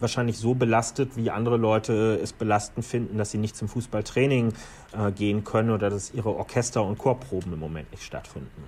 [0.00, 4.52] wahrscheinlich so belastet, wie andere Leute es belastend finden, dass sie nicht zum Fußballtraining
[4.92, 8.64] äh, gehen können oder dass ihre Orchester- und Chorproben im Moment nicht stattfinden.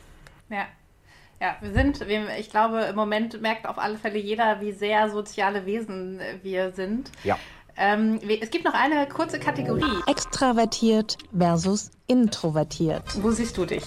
[0.48, 0.66] Ja,
[1.40, 2.04] ja, wir sind,
[2.38, 7.10] ich glaube, im Moment merkt auf alle Fälle jeder, wie sehr soziale Wesen wir sind.
[7.24, 7.38] Ja.
[7.76, 10.00] Ähm, es gibt noch eine kurze Kategorie.
[10.06, 13.02] Extravertiert versus introvertiert.
[13.22, 13.84] Wo siehst du dich?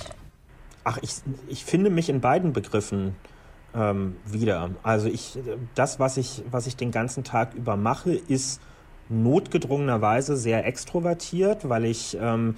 [0.83, 1.15] Ach, ich,
[1.47, 3.15] ich finde mich in beiden Begriffen
[3.73, 4.69] ähm, wieder.
[4.83, 5.39] Also ich,
[5.73, 8.61] das, was ich, was ich den ganzen Tag über mache, ist
[9.09, 12.55] notgedrungenerweise sehr extrovertiert, weil ich ähm,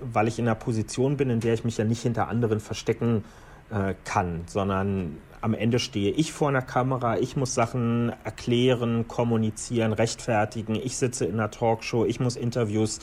[0.00, 3.24] weil ich in einer Position bin, in der ich mich ja nicht hinter anderen verstecken
[3.70, 9.92] äh, kann, sondern am Ende stehe ich vor einer Kamera, ich muss Sachen erklären, kommunizieren,
[9.92, 12.98] rechtfertigen, ich sitze in einer Talkshow, ich muss Interviews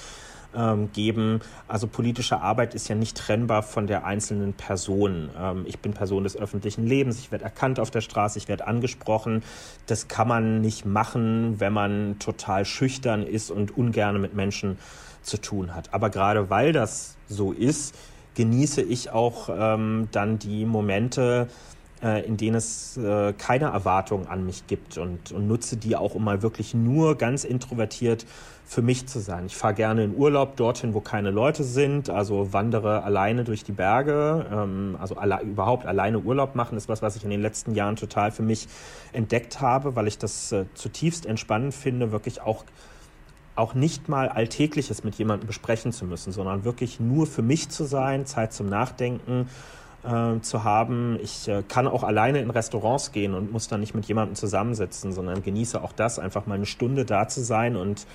[0.55, 1.41] ähm, geben.
[1.67, 5.29] Also politische Arbeit ist ja nicht trennbar von der einzelnen Person.
[5.37, 8.67] Ähm, ich bin Person des öffentlichen Lebens, ich werde erkannt auf der Straße, ich werde
[8.67, 9.43] angesprochen.
[9.85, 14.77] Das kann man nicht machen, wenn man total schüchtern ist und ungern mit Menschen
[15.21, 15.93] zu tun hat.
[15.93, 17.95] Aber gerade weil das so ist,
[18.35, 21.47] genieße ich auch ähm, dann die Momente,
[22.03, 26.15] äh, in denen es äh, keine Erwartung an mich gibt und, und nutze die auch,
[26.15, 28.25] um mal wirklich nur ganz introvertiert
[28.67, 29.45] für mich zu sein.
[29.45, 33.71] Ich fahre gerne in Urlaub dorthin, wo keine Leute sind, also wandere alleine durch die
[33.71, 34.45] Berge.
[34.51, 37.95] Ähm, also alle, überhaupt alleine Urlaub machen ist was, was ich in den letzten Jahren
[37.95, 38.67] total für mich
[39.13, 42.65] entdeckt habe, weil ich das äh, zutiefst entspannend finde, wirklich auch
[43.55, 47.85] auch nicht mal Alltägliches mit jemandem besprechen zu müssen, sondern wirklich nur für mich zu
[47.85, 49.49] sein, Zeit zum Nachdenken
[50.03, 51.17] äh, zu haben.
[51.21, 55.13] Ich äh, kann auch alleine in Restaurants gehen und muss dann nicht mit jemandem zusammensitzen,
[55.13, 58.05] sondern genieße auch das, einfach mal eine Stunde da zu sein und,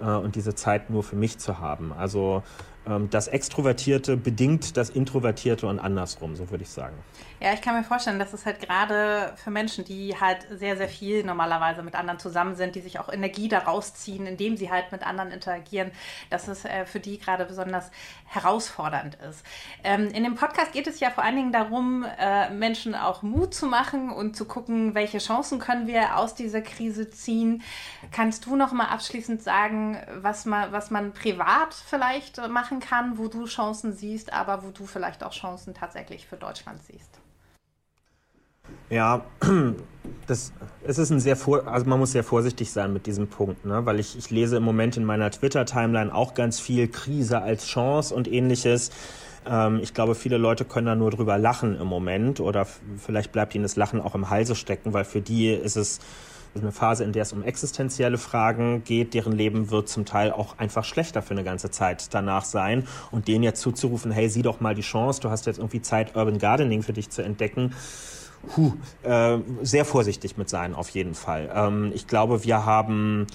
[0.00, 1.92] äh, und diese Zeit nur für mich zu haben.
[1.92, 2.42] Also
[2.86, 6.96] ähm, das Extrovertierte bedingt das Introvertierte und andersrum, so würde ich sagen.
[7.40, 10.88] Ja, ich kann mir vorstellen, dass es halt gerade für Menschen, die halt sehr, sehr
[10.88, 14.90] viel normalerweise mit anderen zusammen sind, die sich auch Energie daraus ziehen, indem sie halt
[14.90, 15.92] mit anderen interagieren,
[16.30, 17.92] dass es äh, für die gerade besonders
[18.26, 19.44] herausfordernd ist.
[19.84, 23.54] Ähm, in dem Podcast geht es ja vor allen Dingen darum, äh, Menschen auch Mut
[23.54, 27.62] zu machen und zu gucken, welche Chancen können wir aus dieser Krise ziehen.
[28.10, 33.28] Kannst du noch mal abschließend sagen, was man, was man privat vielleicht machen kann, wo
[33.28, 37.17] du Chancen siehst, aber wo du vielleicht auch Chancen tatsächlich für Deutschland siehst?
[38.90, 39.24] Ja,
[40.26, 40.52] das,
[40.86, 43.84] es ist ein sehr, vor, also man muss sehr vorsichtig sein mit diesem Punkt, ne?
[43.84, 48.14] weil ich, ich lese im Moment in meiner Twitter-Timeline auch ganz viel Krise als Chance
[48.14, 48.90] und ähnliches.
[49.46, 52.66] Ähm, ich glaube, viele Leute können da nur drüber lachen im Moment oder
[52.98, 56.00] vielleicht bleibt ihnen das Lachen auch im Halse stecken, weil für die ist es
[56.54, 59.12] ist eine Phase, in der es um existenzielle Fragen geht.
[59.12, 62.86] Deren Leben wird zum Teil auch einfach schlechter für eine ganze Zeit danach sein.
[63.10, 66.16] Und denen jetzt zuzurufen, hey, sieh doch mal die Chance, du hast jetzt irgendwie Zeit,
[66.16, 67.74] Urban Gardening für dich zu entdecken
[68.46, 68.72] Puh,
[69.02, 71.50] äh, sehr vorsichtig mit sein, auf jeden Fall.
[71.54, 73.26] Ähm, ich glaube, wir haben,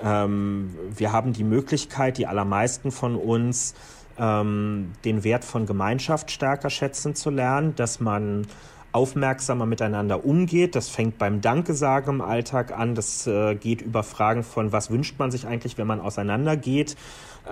[0.00, 3.74] ähm, wir haben die Möglichkeit, die allermeisten von uns,
[4.18, 8.46] ähm, den Wert von Gemeinschaft stärker schätzen zu lernen, dass man
[8.92, 10.74] aufmerksamer miteinander umgeht.
[10.74, 12.94] Das fängt beim Danke-Sagen im Alltag an.
[12.94, 16.96] Das äh, geht über Fragen von, was wünscht man sich eigentlich, wenn man auseinandergeht?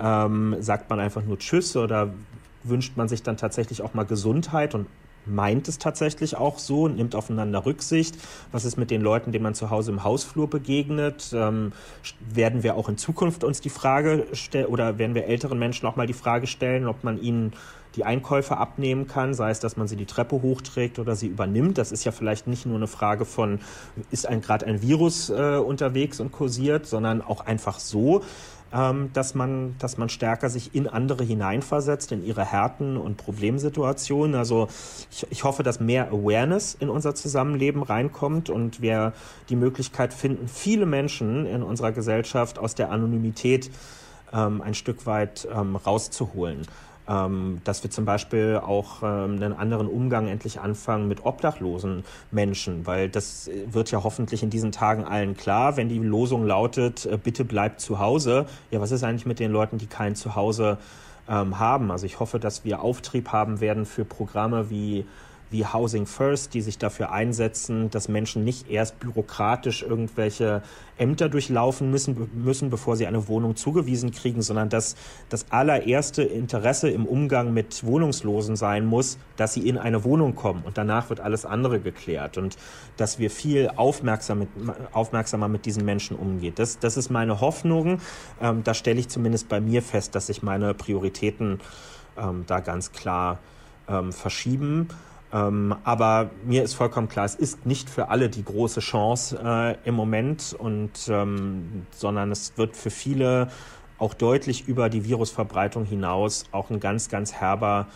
[0.01, 2.13] Ähm, sagt man einfach nur Tschüss oder
[2.63, 4.85] wünscht man sich dann tatsächlich auch mal Gesundheit und
[5.25, 8.17] meint es tatsächlich auch so, nimmt aufeinander Rücksicht.
[8.51, 11.31] Was ist mit den Leuten, denen man zu Hause im Hausflur begegnet?
[11.33, 11.71] Ähm,
[12.33, 15.95] werden wir auch in Zukunft uns die Frage stellen oder werden wir älteren Menschen auch
[15.95, 17.53] mal die Frage stellen, ob man ihnen
[17.95, 21.77] die Einkäufe abnehmen kann, sei es, dass man sie die Treppe hochträgt oder sie übernimmt.
[21.77, 23.59] Das ist ja vielleicht nicht nur eine Frage von,
[24.11, 28.23] ist ein gerade ein Virus äh, unterwegs und kursiert, sondern auch einfach so
[28.71, 34.35] dass, man, dass man stärker sich in andere hineinversetzt, in ihre Härten und Problemsituationen.
[34.35, 34.69] Also
[35.11, 39.13] ich, ich hoffe, dass mehr Awareness in unser Zusammenleben reinkommt und wir
[39.49, 43.69] die Möglichkeit finden, viele Menschen in unserer Gesellschaft aus der Anonymität
[44.31, 46.65] ähm, ein Stück weit ähm, rauszuholen
[47.07, 52.85] ähm, dass wir zum Beispiel auch ähm, einen anderen Umgang endlich anfangen mit obdachlosen Menschen,
[52.85, 57.17] weil das wird ja hoffentlich in diesen Tagen allen klar, wenn die Losung lautet, äh,
[57.17, 58.45] bitte bleibt zu Hause.
[58.69, 60.77] Ja, was ist eigentlich mit den Leuten, die kein Zuhause
[61.27, 61.91] ähm, haben?
[61.91, 65.05] Also ich hoffe, dass wir Auftrieb haben werden für Programme wie
[65.51, 70.63] wie Housing First, die sich dafür einsetzen, dass Menschen nicht erst bürokratisch irgendwelche
[70.97, 74.95] Ämter durchlaufen müssen, müssen, bevor sie eine Wohnung zugewiesen kriegen, sondern dass
[75.29, 80.63] das allererste Interesse im Umgang mit Wohnungslosen sein muss, dass sie in eine Wohnung kommen
[80.63, 82.57] und danach wird alles andere geklärt und
[82.97, 84.49] dass wir viel aufmerksam mit,
[84.93, 86.53] aufmerksamer mit diesen Menschen umgehen.
[86.55, 87.99] Das, das ist meine Hoffnung.
[88.39, 91.59] Ähm, da stelle ich zumindest bei mir fest, dass sich meine Prioritäten
[92.17, 93.39] ähm, da ganz klar
[93.87, 94.87] ähm, verschieben.
[95.33, 99.87] Ähm, aber mir ist vollkommen klar, es ist nicht für alle die große Chance äh,
[99.87, 103.49] im Moment, und, ähm, sondern es wird für viele
[103.97, 107.87] auch deutlich über die Virusverbreitung hinaus auch ein ganz, ganz herber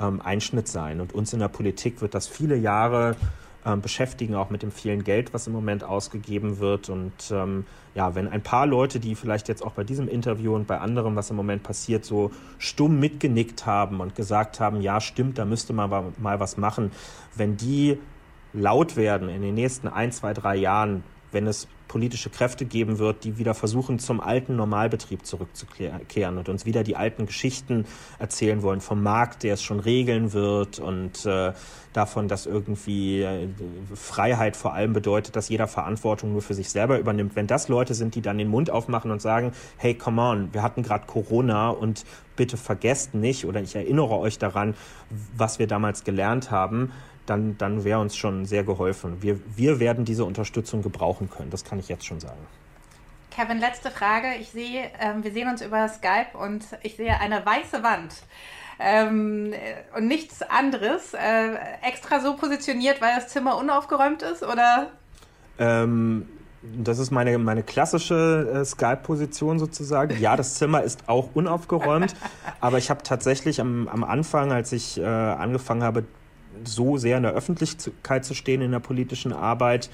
[0.00, 1.00] ähm, Einschnitt sein.
[1.00, 3.16] Und uns in der Politik wird das viele Jahre
[3.66, 6.88] ähm, beschäftigen, auch mit dem vielen Geld, was im Moment ausgegeben wird.
[6.88, 10.66] Und ähm, ja, wenn ein paar Leute, die vielleicht jetzt auch bei diesem Interview und
[10.66, 15.38] bei anderem, was im Moment passiert, so stumm mitgenickt haben und gesagt haben, ja, stimmt,
[15.38, 16.92] da müsste man mal was machen,
[17.34, 17.98] wenn die
[18.52, 21.02] laut werden in den nächsten ein, zwei, drei Jahren,
[21.32, 26.66] wenn es politische Kräfte geben wird, die wieder versuchen, zum alten Normalbetrieb zurückzukehren und uns
[26.66, 27.84] wieder die alten Geschichten
[28.18, 31.52] erzählen wollen vom Markt, der es schon regeln wird und äh,
[31.94, 33.48] davon, dass irgendwie äh,
[33.94, 37.36] Freiheit vor allem bedeutet, dass jeder Verantwortung nur für sich selber übernimmt.
[37.36, 40.62] Wenn das Leute sind, die dann den Mund aufmachen und sagen, hey, come on, wir
[40.62, 42.04] hatten gerade Corona und
[42.36, 44.74] bitte vergesst nicht oder ich erinnere euch daran,
[45.36, 46.92] was wir damals gelernt haben,
[47.26, 49.22] dann, dann wäre uns schon sehr geholfen.
[49.22, 52.40] Wir, wir werden diese Unterstützung gebrauchen können, das kann ich jetzt schon sagen.
[53.30, 54.34] Kevin, letzte Frage.
[54.40, 58.14] Ich sehe, äh, wir sehen uns über Skype und ich sehe eine weiße Wand.
[58.78, 59.52] Ähm,
[59.96, 61.14] und nichts anderes.
[61.14, 64.90] Äh, extra so positioniert, weil das Zimmer unaufgeräumt ist, oder?
[65.58, 66.26] Ähm,
[66.62, 70.18] das ist meine, meine klassische äh, Skype-Position sozusagen.
[70.20, 72.14] Ja, das Zimmer ist auch unaufgeräumt,
[72.60, 76.04] aber ich habe tatsächlich am, am Anfang, als ich äh, angefangen habe,
[76.64, 79.90] so sehr in der Öffentlichkeit zu stehen in der politischen Arbeit,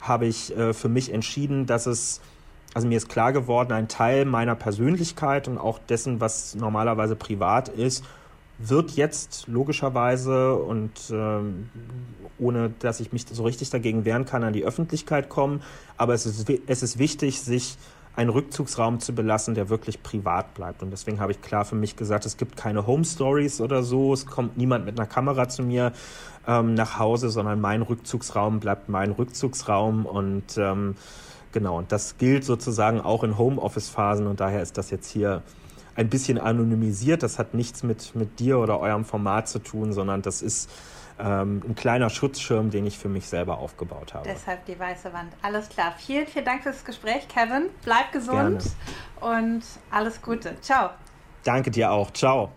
[0.00, 2.20] habe ich äh, für mich entschieden, dass es,
[2.72, 7.68] also mir ist klar geworden, ein Teil meiner Persönlichkeit und auch dessen, was normalerweise privat
[7.68, 8.04] ist,
[8.58, 11.70] wird jetzt logischerweise und ähm,
[12.38, 15.62] ohne dass ich mich so richtig dagegen wehren kann, an die Öffentlichkeit kommen.
[15.96, 17.76] Aber es ist, es ist wichtig, sich
[18.16, 20.82] einen Rückzugsraum zu belassen, der wirklich privat bleibt.
[20.82, 24.12] Und deswegen habe ich klar für mich gesagt, es gibt keine Home Stories oder so,
[24.12, 25.92] es kommt niemand mit einer Kamera zu mir
[26.46, 30.94] ähm, nach Hause, sondern mein Rückzugsraum bleibt mein Rückzugsraum und ähm,
[31.50, 35.42] genau, und das gilt sozusagen auch in Homeoffice-Phasen und daher ist das jetzt hier
[35.96, 37.22] ein bisschen anonymisiert.
[37.22, 40.70] Das hat nichts mit, mit dir oder eurem Format zu tun, sondern das ist
[41.18, 44.28] ähm, ein kleiner Schutzschirm, den ich für mich selber aufgebaut habe.
[44.28, 45.32] Deshalb die weiße Wand.
[45.42, 45.94] Alles klar.
[45.96, 47.70] Vielen, vielen Dank fürs Gespräch, Kevin.
[47.84, 48.64] Bleib gesund
[49.20, 49.38] Gerne.
[49.40, 50.56] und alles Gute.
[50.60, 50.90] Ciao.
[51.44, 52.10] Danke dir auch.
[52.12, 52.50] Ciao.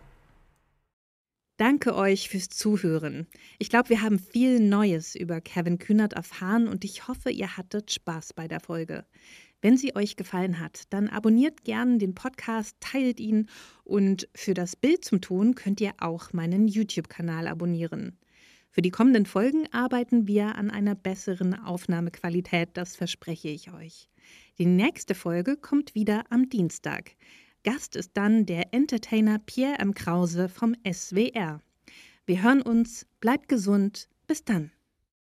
[1.58, 3.26] Danke euch fürs Zuhören.
[3.58, 7.92] Ich glaube, wir haben viel Neues über Kevin Kühnert erfahren und ich hoffe, ihr hattet
[7.92, 9.06] Spaß bei der Folge.
[9.62, 13.50] Wenn sie euch gefallen hat, dann abonniert gern den Podcast, teilt ihn
[13.84, 18.18] und für das Bild zum Ton könnt ihr auch meinen YouTube-Kanal abonnieren.
[18.70, 24.10] Für die kommenden Folgen arbeiten wir an einer besseren Aufnahmequalität, das verspreche ich euch.
[24.60, 27.16] Die nächste Folge kommt wieder am Dienstag.
[27.64, 29.96] Gast ist dann der Entertainer Pierre M.
[29.96, 31.62] Krause vom SWR.
[32.26, 34.72] Wir hören uns, bleibt gesund, bis dann.